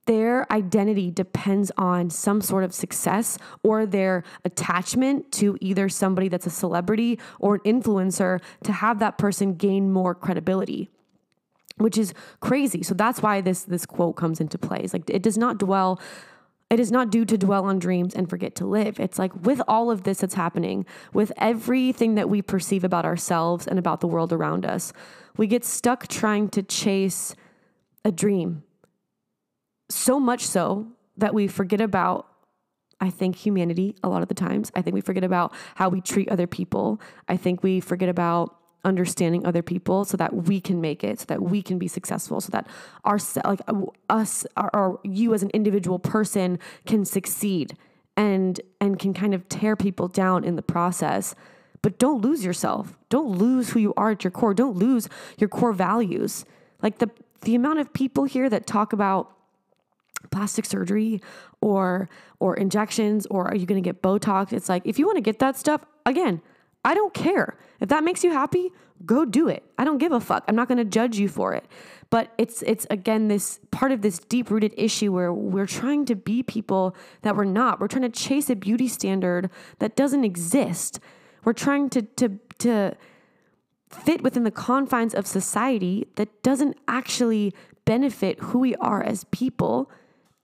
their 0.07 0.51
identity 0.51 1.11
depends 1.11 1.71
on 1.77 2.09
some 2.09 2.41
sort 2.41 2.63
of 2.63 2.73
success 2.73 3.37
or 3.61 3.85
their 3.85 4.23
attachment 4.45 5.31
to 5.33 5.57
either 5.61 5.89
somebody 5.89 6.29
that's 6.29 6.47
a 6.47 6.49
celebrity 6.49 7.19
or 7.39 7.55
an 7.55 7.61
influencer 7.61 8.39
to 8.63 8.71
have 8.71 8.99
that 8.99 9.17
person 9.17 9.53
gain 9.53 9.91
more 9.91 10.15
credibility 10.15 10.89
which 11.75 11.97
is 11.97 12.13
crazy 12.39 12.81
so 12.81 12.93
that's 12.93 13.21
why 13.21 13.41
this 13.41 13.63
this 13.63 13.85
quote 13.85 14.15
comes 14.15 14.39
into 14.39 14.57
play 14.57 14.79
it's 14.79 14.93
like 14.93 15.07
it 15.09 15.21
does 15.21 15.37
not 15.37 15.57
dwell 15.57 15.99
it 16.69 16.79
is 16.79 16.91
not 16.91 17.09
due 17.09 17.23
to 17.25 17.37
dwell 17.37 17.65
on 17.65 17.79
dreams 17.79 18.13
and 18.13 18.29
forget 18.29 18.55
to 18.55 18.65
live. 18.65 18.99
It's 18.99 19.17
like 19.17 19.33
with 19.45 19.61
all 19.67 19.89
of 19.89 20.03
this 20.03 20.19
that's 20.19 20.33
happening, 20.33 20.85
with 21.13 21.31
everything 21.37 22.15
that 22.15 22.29
we 22.29 22.41
perceive 22.41 22.83
about 22.83 23.05
ourselves 23.05 23.67
and 23.67 23.79
about 23.79 24.01
the 24.01 24.07
world 24.07 24.33
around 24.33 24.65
us, 24.65 24.91
we 25.37 25.47
get 25.47 25.63
stuck 25.63 26.07
trying 26.07 26.49
to 26.49 26.63
chase 26.63 27.35
a 28.03 28.11
dream. 28.11 28.63
So 29.89 30.19
much 30.19 30.45
so 30.45 30.87
that 31.15 31.33
we 31.33 31.47
forget 31.47 31.79
about, 31.79 32.27
I 32.99 33.11
think, 33.11 33.37
humanity 33.37 33.95
a 34.03 34.09
lot 34.09 34.21
of 34.21 34.27
the 34.27 34.33
times. 34.33 34.69
I 34.75 34.81
think 34.81 34.93
we 34.93 35.01
forget 35.01 35.23
about 35.23 35.53
how 35.75 35.87
we 35.87 36.01
treat 36.01 36.27
other 36.27 36.47
people. 36.47 36.99
I 37.29 37.37
think 37.37 37.63
we 37.63 37.79
forget 37.79 38.09
about 38.09 38.56
understanding 38.85 39.45
other 39.45 39.61
people 39.61 40.05
so 40.05 40.15
that 40.17 40.33
we 40.33 40.61
can 40.61 40.79
make 40.79 41.03
it 41.03 41.19
so 41.19 41.25
that 41.25 41.41
we 41.41 41.61
can 41.61 41.77
be 41.77 41.87
successful 41.87 42.39
so 42.39 42.49
that 42.51 42.67
our 43.03 43.17
like 43.43 43.59
us 44.09 44.45
or, 44.55 44.75
or 44.75 44.99
you 45.03 45.33
as 45.33 45.43
an 45.43 45.49
individual 45.53 45.99
person 45.99 46.57
can 46.85 47.03
succeed 47.03 47.75
and 48.17 48.59
and 48.81 48.97
can 48.99 49.13
kind 49.13 49.33
of 49.33 49.47
tear 49.47 49.75
people 49.75 50.07
down 50.07 50.43
in 50.43 50.55
the 50.55 50.61
process. 50.61 51.35
But 51.83 51.99
don't 51.99 52.21
lose 52.21 52.43
yourself. 52.43 52.97
Don't 53.09 53.37
lose 53.37 53.69
who 53.69 53.79
you 53.79 53.93
are 53.95 54.11
at 54.11 54.23
your 54.23 54.31
core. 54.31 54.53
Don't 54.53 54.75
lose 54.75 55.07
your 55.37 55.47
core 55.47 55.71
values. 55.71 56.43
Like 56.81 56.97
the 56.97 57.09
the 57.41 57.55
amount 57.55 57.79
of 57.79 57.93
people 57.93 58.25
here 58.25 58.49
that 58.49 58.65
talk 58.65 58.91
about 58.91 59.31
plastic 60.31 60.65
surgery 60.65 61.21
or 61.61 62.09
or 62.39 62.55
injections 62.55 63.27
or 63.27 63.47
are 63.47 63.55
you 63.55 63.67
going 63.67 63.81
to 63.81 63.87
get 63.87 64.01
botox? 64.01 64.51
It's 64.51 64.67
like 64.67 64.81
if 64.85 64.97
you 64.97 65.05
want 65.05 65.17
to 65.17 65.21
get 65.21 65.39
that 65.39 65.55
stuff 65.55 65.85
again 66.05 66.41
I 66.87 66.93
don't 66.93 67.13
care. 67.13 67.57
If 67.81 67.89
that 67.89 68.05
makes 68.05 68.23
you 68.23 68.31
happy, 68.31 68.71
go 69.05 69.25
do 69.25 69.49
it. 69.49 69.61
I 69.77 69.83
don't 69.83 69.97
give 69.97 70.13
a 70.13 70.21
fuck. 70.21 70.45
I'm 70.47 70.55
not 70.55 70.69
going 70.69 70.77
to 70.77 70.85
judge 70.85 71.17
you 71.17 71.27
for 71.27 71.53
it. 71.53 71.65
But 72.09 72.31
it's 72.37 72.61
it's 72.61 72.87
again 72.89 73.27
this 73.27 73.59
part 73.71 73.91
of 73.91 74.01
this 74.01 74.19
deep-rooted 74.19 74.73
issue 74.77 75.11
where 75.11 75.33
we're 75.33 75.67
trying 75.67 76.05
to 76.05 76.15
be 76.15 76.43
people 76.43 76.95
that 77.23 77.35
we're 77.35 77.43
not. 77.43 77.81
We're 77.81 77.89
trying 77.89 78.09
to 78.09 78.17
chase 78.25 78.49
a 78.49 78.55
beauty 78.55 78.87
standard 78.87 79.49
that 79.79 79.97
doesn't 79.97 80.23
exist. 80.23 81.01
We're 81.43 81.51
trying 81.51 81.89
to 81.89 82.03
to 82.03 82.39
to 82.59 82.95
fit 83.89 84.23
within 84.23 84.45
the 84.45 84.51
confines 84.51 85.13
of 85.13 85.27
society 85.27 86.07
that 86.15 86.41
doesn't 86.41 86.77
actually 86.87 87.53
benefit 87.83 88.39
who 88.39 88.59
we 88.59 88.75
are 88.75 89.03
as 89.03 89.25
people 89.25 89.91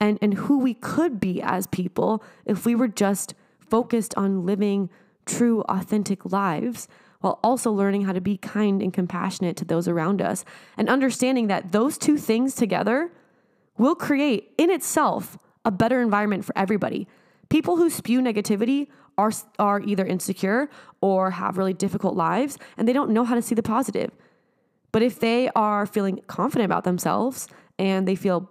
and 0.02 0.20
and 0.22 0.34
who 0.34 0.60
we 0.60 0.74
could 0.74 1.22
be 1.22 1.42
as 1.42 1.68
people 1.68 2.22
if 2.46 2.66
we 2.66 2.76
were 2.76 2.90
just 2.90 3.34
focused 3.62 4.14
on 4.18 4.46
living 4.46 4.90
true, 5.26 5.62
authentic 5.62 6.32
lives 6.32 6.88
while 7.20 7.40
also 7.42 7.72
learning 7.72 8.04
how 8.04 8.12
to 8.12 8.20
be 8.20 8.38
kind 8.38 8.82
and 8.82 8.94
compassionate 8.94 9.56
to 9.56 9.64
those 9.64 9.88
around 9.88 10.22
us 10.22 10.44
and 10.78 10.90
understanding 10.90 11.48
that 11.48 11.72
those 11.72 11.98
two 11.98 12.18
things 12.18 12.54
together 12.54 13.12
will 13.78 13.96
create 13.96 14.54
in 14.58 14.70
itself 14.70 15.38
a 15.64 15.72
better 15.72 16.02
environment 16.02 16.44
for 16.44 16.58
everybody. 16.58 17.08
People 17.50 17.78
who 17.78 17.90
spew 17.90 18.20
negativity 18.20 18.88
are, 19.18 19.32
are 19.58 19.80
either 19.82 20.06
insecure 20.06 20.70
or 21.02 21.32
have 21.32 21.58
really 21.58 21.74
difficult 21.74 22.16
lives 22.16 22.58
and 22.78 22.88
they 22.88 22.94
don't 22.94 23.12
know 23.12 23.24
how 23.24 23.36
to 23.36 23.42
see 23.42 23.56
the 23.56 23.64
positive. 23.64 24.12
But 24.92 25.02
if 25.02 25.20
they 25.20 25.50
are 25.56 25.86
feeling 25.86 26.20
confident 26.28 26.66
about 26.66 26.84
themselves 26.84 27.48
and 27.80 28.08
they 28.08 28.16
feel 28.16 28.50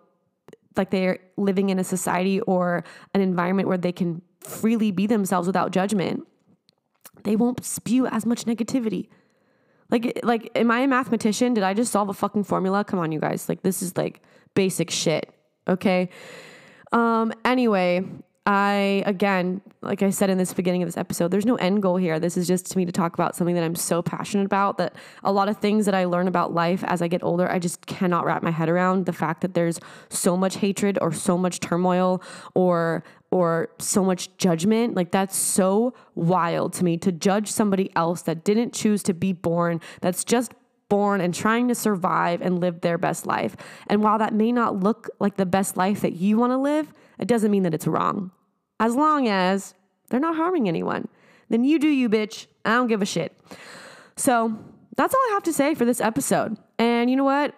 like 0.76 0.90
they're 0.90 1.18
living 1.36 1.68
in 1.68 1.78
a 1.78 1.84
society 1.84 2.40
or 2.40 2.84
an 3.12 3.20
environment 3.20 3.68
where 3.68 3.78
they 3.78 3.92
can 3.92 4.22
freely 4.40 4.90
be 4.90 5.06
themselves 5.06 5.46
without 5.46 5.72
judgment, 5.72 6.26
they 7.24 7.36
won't 7.36 7.64
spew 7.64 8.06
as 8.06 8.26
much 8.26 8.44
negativity. 8.44 9.08
Like, 9.90 10.20
like, 10.22 10.50
am 10.54 10.70
I 10.70 10.80
a 10.80 10.88
mathematician? 10.88 11.54
Did 11.54 11.64
I 11.64 11.74
just 11.74 11.92
solve 11.92 12.08
a 12.08 12.14
fucking 12.14 12.44
formula? 12.44 12.84
Come 12.84 12.98
on, 12.98 13.12
you 13.12 13.20
guys. 13.20 13.48
Like, 13.48 13.62
this 13.62 13.82
is 13.82 13.96
like 13.96 14.22
basic 14.54 14.90
shit. 14.90 15.32
Okay. 15.68 16.08
Um, 16.92 17.32
anyway, 17.44 18.04
I, 18.44 19.04
again, 19.06 19.60
like 19.82 20.02
I 20.02 20.10
said 20.10 20.28
in 20.28 20.36
this 20.36 20.52
beginning 20.52 20.82
of 20.82 20.88
this 20.88 20.96
episode, 20.96 21.30
there's 21.30 21.46
no 21.46 21.54
end 21.56 21.80
goal 21.80 21.96
here. 21.96 22.18
This 22.18 22.36
is 22.36 22.48
just 22.48 22.66
to 22.72 22.78
me 22.78 22.84
to 22.84 22.90
talk 22.90 23.14
about 23.14 23.36
something 23.36 23.54
that 23.54 23.62
I'm 23.62 23.76
so 23.76 24.02
passionate 24.02 24.46
about 24.46 24.78
that 24.78 24.96
a 25.22 25.32
lot 25.32 25.48
of 25.48 25.58
things 25.58 25.86
that 25.86 25.94
I 25.94 26.06
learn 26.06 26.26
about 26.26 26.52
life 26.52 26.82
as 26.84 27.02
I 27.02 27.06
get 27.06 27.22
older, 27.22 27.48
I 27.48 27.60
just 27.60 27.86
cannot 27.86 28.24
wrap 28.24 28.42
my 28.42 28.50
head 28.50 28.68
around 28.68 29.06
the 29.06 29.12
fact 29.12 29.42
that 29.42 29.54
there's 29.54 29.78
so 30.08 30.36
much 30.36 30.56
hatred 30.56 30.98
or 31.00 31.12
so 31.12 31.38
much 31.38 31.60
turmoil 31.60 32.20
or 32.54 33.04
or 33.30 33.70
so 33.78 34.04
much 34.04 34.36
judgment. 34.38 34.96
Like 34.96 35.12
that's 35.12 35.36
so 35.36 35.94
wild 36.16 36.72
to 36.74 36.84
me 36.84 36.96
to 36.98 37.12
judge 37.12 37.48
somebody 37.48 37.94
else 37.94 38.22
that 38.22 38.42
didn't 38.42 38.74
choose 38.74 39.04
to 39.04 39.14
be 39.14 39.32
born, 39.32 39.80
that's 40.00 40.24
just 40.24 40.52
born 40.88 41.20
and 41.20 41.32
trying 41.32 41.68
to 41.68 41.74
survive 41.74 42.42
and 42.42 42.60
live 42.60 42.80
their 42.80 42.98
best 42.98 43.24
life. 43.24 43.56
And 43.86 44.02
while 44.02 44.18
that 44.18 44.34
may 44.34 44.50
not 44.50 44.80
look 44.80 45.08
like 45.20 45.36
the 45.36 45.46
best 45.46 45.76
life 45.76 46.00
that 46.00 46.14
you 46.14 46.36
want 46.36 46.50
to 46.50 46.58
live, 46.58 46.92
it 47.22 47.28
doesn't 47.28 47.52
mean 47.52 47.62
that 47.62 47.72
it's 47.72 47.86
wrong. 47.86 48.32
As 48.80 48.96
long 48.96 49.28
as 49.28 49.74
they're 50.10 50.18
not 50.18 50.34
harming 50.34 50.66
anyone, 50.66 51.06
then 51.48 51.62
you 51.62 51.78
do 51.78 51.86
you, 51.86 52.08
bitch. 52.08 52.46
I 52.64 52.70
don't 52.70 52.88
give 52.88 53.00
a 53.00 53.06
shit. 53.06 53.38
So 54.16 54.58
that's 54.96 55.14
all 55.14 55.20
I 55.20 55.30
have 55.34 55.44
to 55.44 55.52
say 55.52 55.76
for 55.76 55.84
this 55.84 56.00
episode. 56.00 56.56
And 56.80 57.08
you 57.08 57.14
know 57.16 57.24
what? 57.24 57.54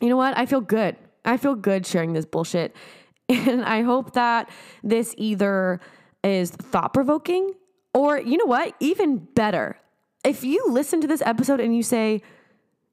You 0.00 0.08
know 0.08 0.16
what? 0.16 0.38
I 0.38 0.46
feel 0.46 0.60
good. 0.60 0.94
I 1.24 1.36
feel 1.36 1.56
good 1.56 1.84
sharing 1.84 2.12
this 2.12 2.24
bullshit. 2.24 2.74
And 3.28 3.64
I 3.64 3.82
hope 3.82 4.14
that 4.14 4.50
this 4.82 5.14
either 5.16 5.78
is 6.24 6.50
thought 6.50 6.92
provoking 6.92 7.54
or, 7.94 8.18
you 8.18 8.36
know 8.36 8.44
what, 8.46 8.74
even 8.80 9.18
better. 9.18 9.78
If 10.24 10.42
you 10.42 10.64
listen 10.68 11.00
to 11.00 11.06
this 11.06 11.22
episode 11.22 11.60
and 11.60 11.76
you 11.76 11.84
say, 11.84 12.22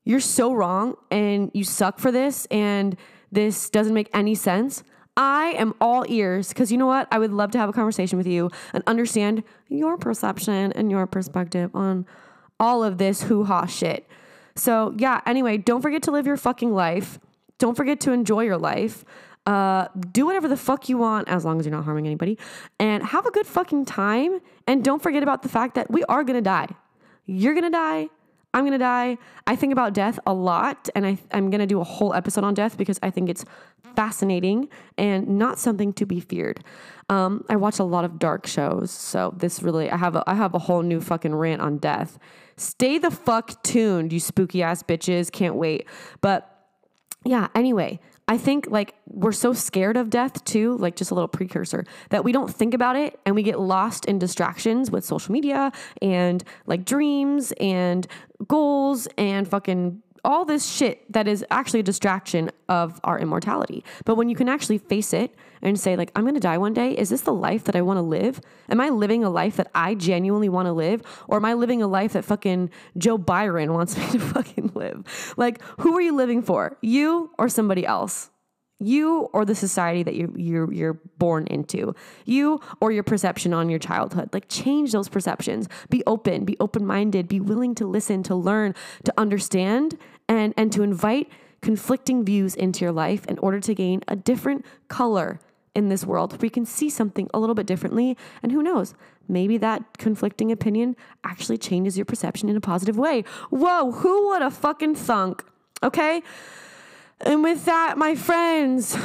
you're 0.03 0.19
so 0.19 0.53
wrong 0.53 0.95
and 1.09 1.49
you 1.55 1.63
suck 1.63 1.97
for 1.97 2.11
this 2.11 2.45
and 2.51 2.95
this 3.31 3.71
doesn't 3.71 3.95
make 3.95 4.11
any 4.13 4.35
sense, 4.35 4.83
I 5.17 5.55
am 5.57 5.73
all 5.81 6.05
ears 6.07 6.49
because 6.49 6.71
you 6.71 6.77
know 6.77 6.85
what? 6.85 7.07
I 7.11 7.17
would 7.17 7.31
love 7.31 7.51
to 7.51 7.57
have 7.57 7.67
a 7.67 7.73
conversation 7.73 8.17
with 8.17 8.27
you 8.27 8.51
and 8.71 8.83
understand 8.85 9.43
your 9.67 9.97
perception 9.97 10.71
and 10.73 10.91
your 10.91 11.07
perspective 11.07 11.71
on 11.73 12.05
all 12.59 12.83
of 12.83 12.99
this 12.99 13.23
hoo 13.23 13.43
ha 13.43 13.65
shit. 13.65 14.07
So, 14.55 14.93
yeah, 14.97 15.21
anyway, 15.25 15.57
don't 15.57 15.81
forget 15.81 16.03
to 16.03 16.11
live 16.11 16.27
your 16.27 16.37
fucking 16.37 16.71
life. 16.71 17.19
Don't 17.57 17.75
forget 17.75 17.99
to 18.01 18.11
enjoy 18.11 18.41
your 18.41 18.57
life. 18.57 19.03
Uh, 19.47 19.87
do 20.11 20.25
whatever 20.25 20.47
the 20.47 20.57
fuck 20.57 20.89
you 20.89 20.97
want 20.97 21.27
as 21.29 21.45
long 21.45 21.59
as 21.59 21.65
you're 21.65 21.75
not 21.75 21.85
harming 21.85 22.05
anybody 22.05 22.37
and 22.79 23.01
have 23.01 23.25
a 23.25 23.31
good 23.31 23.47
fucking 23.47 23.85
time. 23.85 24.39
And 24.67 24.83
don't 24.83 25.01
forget 25.01 25.23
about 25.23 25.41
the 25.41 25.49
fact 25.49 25.75
that 25.75 25.89
we 25.89 26.03
are 26.05 26.23
gonna 26.23 26.41
die. 26.41 26.67
You're 27.25 27.55
gonna 27.55 27.71
die. 27.71 28.09
I'm 28.57 28.65
gonna 28.65 28.79
die. 28.79 29.19
I 29.45 29.55
think 29.55 29.71
about 29.71 29.93
death 29.93 30.19
a 30.25 30.33
lot, 30.33 30.89
and 30.95 31.05
I, 31.05 31.19
I'm 31.31 31.51
gonna 31.51 31.67
do 31.67 31.79
a 31.79 31.83
whole 31.83 32.15
episode 32.15 32.43
on 32.43 32.55
death 32.55 32.75
because 32.75 32.99
I 33.03 33.11
think 33.11 33.29
it's 33.29 33.45
fascinating 33.95 34.69
and 34.97 35.27
not 35.27 35.59
something 35.59 35.93
to 35.93 36.07
be 36.07 36.19
feared. 36.19 36.63
Um, 37.07 37.45
I 37.49 37.55
watch 37.55 37.77
a 37.77 37.83
lot 37.83 38.03
of 38.03 38.17
dark 38.17 38.47
shows, 38.47 38.89
so 38.89 39.31
this 39.37 39.61
really 39.61 39.91
I 39.91 39.97
have 39.97 40.15
a, 40.15 40.23
I 40.25 40.33
have 40.33 40.55
a 40.55 40.59
whole 40.59 40.81
new 40.81 41.01
fucking 41.01 41.35
rant 41.35 41.61
on 41.61 41.77
death. 41.77 42.17
Stay 42.55 42.97
the 42.97 43.11
fuck 43.11 43.61
tuned, 43.61 44.11
you 44.11 44.19
spooky 44.19 44.63
ass 44.63 44.81
bitches. 44.81 45.31
Can't 45.31 45.53
wait. 45.53 45.85
But 46.21 46.51
yeah, 47.25 47.49
anyway, 47.53 47.99
I 48.27 48.37
think 48.37 48.67
like 48.69 48.95
we're 49.07 49.31
so 49.31 49.53
scared 49.53 49.95
of 49.95 50.09
death 50.09 50.43
too, 50.43 50.77
like 50.77 50.95
just 50.97 51.11
a 51.11 51.13
little 51.13 51.29
precursor, 51.29 51.85
that 52.09 52.25
we 52.25 52.31
don't 52.33 52.53
think 52.53 52.73
about 52.73 52.97
it 52.97 53.19
and 53.25 53.35
we 53.35 53.43
get 53.43 53.59
lost 53.59 54.05
in 54.05 54.19
distractions 54.19 54.91
with 54.91 55.05
social 55.05 55.31
media 55.31 55.71
and 56.01 56.43
like 56.65 56.83
dreams 56.83 57.53
and 57.59 58.05
goals 58.47 59.07
and 59.17 59.47
fucking 59.47 60.01
all 60.23 60.45
this 60.45 60.69
shit 60.69 61.11
that 61.11 61.27
is 61.27 61.45
actually 61.49 61.81
a 61.81 61.83
distraction 61.83 62.51
of 62.69 62.99
our 63.03 63.19
immortality. 63.19 63.83
But 64.05 64.15
when 64.15 64.29
you 64.29 64.35
can 64.35 64.49
actually 64.49 64.77
face 64.77 65.13
it 65.13 65.35
and 65.61 65.79
say, 65.79 65.95
like, 65.95 66.11
I'm 66.15 66.25
gonna 66.25 66.39
die 66.39 66.57
one 66.57 66.73
day, 66.73 66.91
is 66.91 67.09
this 67.09 67.21
the 67.21 67.33
life 67.33 67.63
that 67.65 67.75
I 67.75 67.81
wanna 67.81 68.01
live? 68.01 68.41
Am 68.69 68.79
I 68.79 68.89
living 68.89 69.23
a 69.23 69.29
life 69.29 69.57
that 69.57 69.69
I 69.73 69.95
genuinely 69.95 70.49
wanna 70.49 70.73
live? 70.73 71.01
Or 71.27 71.37
am 71.37 71.45
I 71.45 71.53
living 71.53 71.81
a 71.81 71.87
life 71.87 72.13
that 72.13 72.25
fucking 72.25 72.69
Joe 72.97 73.17
Biden 73.17 73.73
wants 73.73 73.97
me 73.97 74.07
to 74.11 74.19
fucking 74.19 74.71
live? 74.75 75.33
Like, 75.37 75.61
who 75.79 75.95
are 75.97 76.01
you 76.01 76.15
living 76.15 76.41
for? 76.41 76.77
You 76.81 77.31
or 77.37 77.49
somebody 77.49 77.85
else? 77.85 78.29
You 78.79 79.29
or 79.33 79.43
the 79.45 79.55
society 79.55 80.03
that 80.03 80.15
you 80.15 80.33
you're 80.35 80.71
you're 80.71 80.93
born 81.17 81.47
into. 81.47 81.95
You 82.25 82.59
or 82.79 82.91
your 82.91 83.03
perception 83.03 83.53
on 83.53 83.69
your 83.69 83.79
childhood. 83.79 84.29
Like 84.33 84.47
change 84.49 84.91
those 84.91 85.09
perceptions. 85.09 85.67
Be 85.89 86.03
open 86.05 86.45
be 86.45 86.57
open-minded 86.59 87.27
be 87.27 87.39
willing 87.39 87.75
to 87.75 87.85
listen 87.85 88.23
to 88.23 88.35
learn 88.35 88.75
to 89.03 89.13
understand 89.17 89.97
and 90.27 90.53
and 90.57 90.71
to 90.73 90.83
invite 90.83 91.29
conflicting 91.61 92.23
views 92.23 92.53
into 92.55 92.85
your 92.85 92.91
life 92.91 93.25
in 93.25 93.39
order 93.39 93.59
to 93.59 93.73
gain 93.73 94.01
a 94.07 94.15
different 94.15 94.63
color 94.87 95.39
in 95.73 95.89
this 95.89 96.05
world. 96.05 96.37
You 96.41 96.49
can 96.49 96.65
see 96.65 96.89
something 96.89 97.29
a 97.33 97.39
little 97.39 97.55
bit 97.55 97.65
differently 97.65 98.15
and 98.43 98.51
who 98.51 98.61
knows? 98.61 98.93
Maybe 99.27 99.57
that 99.57 99.97
conflicting 99.97 100.51
opinion 100.51 100.95
actually 101.23 101.57
changes 101.57 101.97
your 101.97 102.05
perception 102.05 102.47
in 102.47 102.55
a 102.55 102.61
positive 102.61 102.97
way. 102.97 103.23
Whoa 103.49 103.91
who 103.91 104.29
would 104.29 104.41
have 104.43 104.53
fucking 104.53 104.95
thunk 104.95 105.43
okay 105.83 106.21
and 107.21 107.43
with 107.43 107.65
that, 107.65 107.97
my 107.97 108.15
friends, 108.15 108.95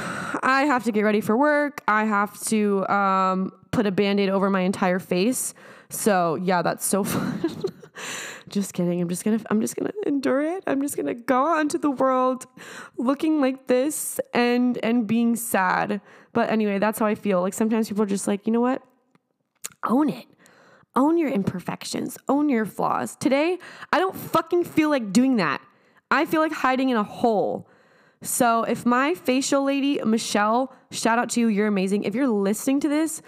I 0.43 0.65
have 0.67 0.85
to 0.85 0.93
get 0.93 1.03
ready 1.03 1.21
for 1.21 1.37
work. 1.37 1.83
I 1.89 2.05
have 2.05 2.39
to 2.45 2.87
um, 2.89 3.53
put 3.71 3.87
a 3.87 3.91
band 3.91 4.21
aid 4.21 4.29
over 4.29 4.51
my 4.51 4.61
entire 4.61 4.99
face. 4.99 5.55
So, 5.89 6.37
yeah, 6.37 6.63
that's 6.63 6.85
so 6.85 7.05
fun. 7.05 7.65
just 8.49 8.75
kidding. 8.75 9.01
I'm 9.01 9.09
just 9.09 9.25
gonna 9.25 9.41
I'm 9.51 9.61
just 9.61 9.77
gonna 9.77 9.93
endure 10.07 10.43
it. 10.43 10.65
I'm 10.67 10.83
just 10.83 10.97
gonna 10.97 11.15
go 11.15 11.47
out 11.47 11.61
into 11.61 11.79
the 11.79 11.91
world 11.91 12.47
looking 12.97 13.41
like 13.41 13.67
this 13.67 14.21
and 14.35 14.79
and 14.85 15.07
being 15.07 15.37
sad. 15.37 16.01
But 16.33 16.51
anyway, 16.51 16.79
that's 16.79 16.99
how 16.99 17.07
I 17.07 17.15
feel. 17.15 17.41
Like 17.41 17.55
sometimes 17.55 17.89
people 17.89 18.03
are 18.03 18.07
just 18.07 18.29
like, 18.29 18.47
you 18.47 18.53
know 18.53 18.61
what? 18.61 18.83
Own 19.85 20.09
it. 20.09 20.27
Own 20.95 21.17
your 21.17 21.31
imperfections. 21.31 22.19
Own 22.29 22.49
your 22.49 22.67
flaws. 22.67 23.17
Today, 23.17 23.59
I 23.93 23.99
don't 23.99 24.15
fucking 24.17 24.65
feel 24.65 24.91
like 24.91 25.13
doing 25.13 25.37
that. 25.37 25.63
I 26.11 26.27
feel 26.27 26.43
like 26.43 26.53
hiding 26.53 26.91
in 26.91 26.97
a 26.97 27.03
hole. 27.03 27.69
So 28.23 28.63
if 28.63 28.87
my 28.87 29.15
facial 29.15 29.65
lady, 29.65 30.01
Michelle, 30.05 30.73
shout 30.91 31.19
out 31.19 31.31
to 31.31 31.41
you, 31.41 31.49
you're 31.49 31.67
amazing. 31.67 32.05
If 32.05 32.15
you're 32.15 32.29
listening 32.29 32.81
to 32.81 32.89
this, 32.89 33.21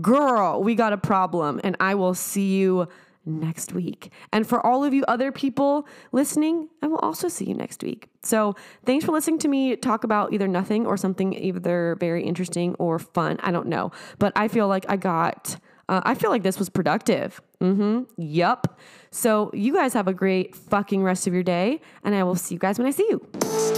girl, 0.00 0.62
we 0.62 0.74
got 0.74 0.92
a 0.92 0.98
problem. 0.98 1.60
And 1.62 1.76
I 1.80 1.94
will 1.94 2.14
see 2.14 2.56
you 2.56 2.88
next 3.28 3.72
week. 3.72 4.10
And 4.32 4.46
for 4.46 4.64
all 4.66 4.84
of 4.84 4.94
you 4.94 5.04
other 5.06 5.30
people 5.30 5.86
listening, 6.12 6.68
I 6.82 6.86
will 6.86 6.98
also 6.98 7.28
see 7.28 7.44
you 7.44 7.54
next 7.54 7.82
week. 7.82 8.08
So 8.22 8.54
thanks 8.84 9.04
for 9.04 9.12
listening 9.12 9.38
to 9.40 9.48
me 9.48 9.76
talk 9.76 10.02
about 10.02 10.32
either 10.32 10.48
nothing 10.48 10.86
or 10.86 10.96
something 10.96 11.34
either 11.34 11.96
very 12.00 12.24
interesting 12.24 12.74
or 12.78 12.98
fun. 12.98 13.38
I 13.40 13.50
don't 13.50 13.66
know. 13.66 13.92
But 14.18 14.32
I 14.34 14.48
feel 14.48 14.66
like 14.66 14.86
I 14.88 14.96
got, 14.96 15.58
uh, 15.88 16.00
I 16.04 16.14
feel 16.14 16.30
like 16.30 16.42
this 16.42 16.58
was 16.58 16.70
productive. 16.70 17.40
Mm-hmm. 17.60 18.04
Yup. 18.16 18.80
So 19.10 19.50
you 19.52 19.74
guys 19.74 19.92
have 19.92 20.08
a 20.08 20.14
great 20.14 20.56
fucking 20.56 21.02
rest 21.02 21.26
of 21.26 21.34
your 21.34 21.42
day. 21.42 21.80
And 22.04 22.14
I 22.14 22.22
will 22.24 22.36
see 22.36 22.54
you 22.54 22.58
guys 22.58 22.78
when 22.78 22.88
I 22.88 22.92
see 22.92 23.06
you. 23.10 23.77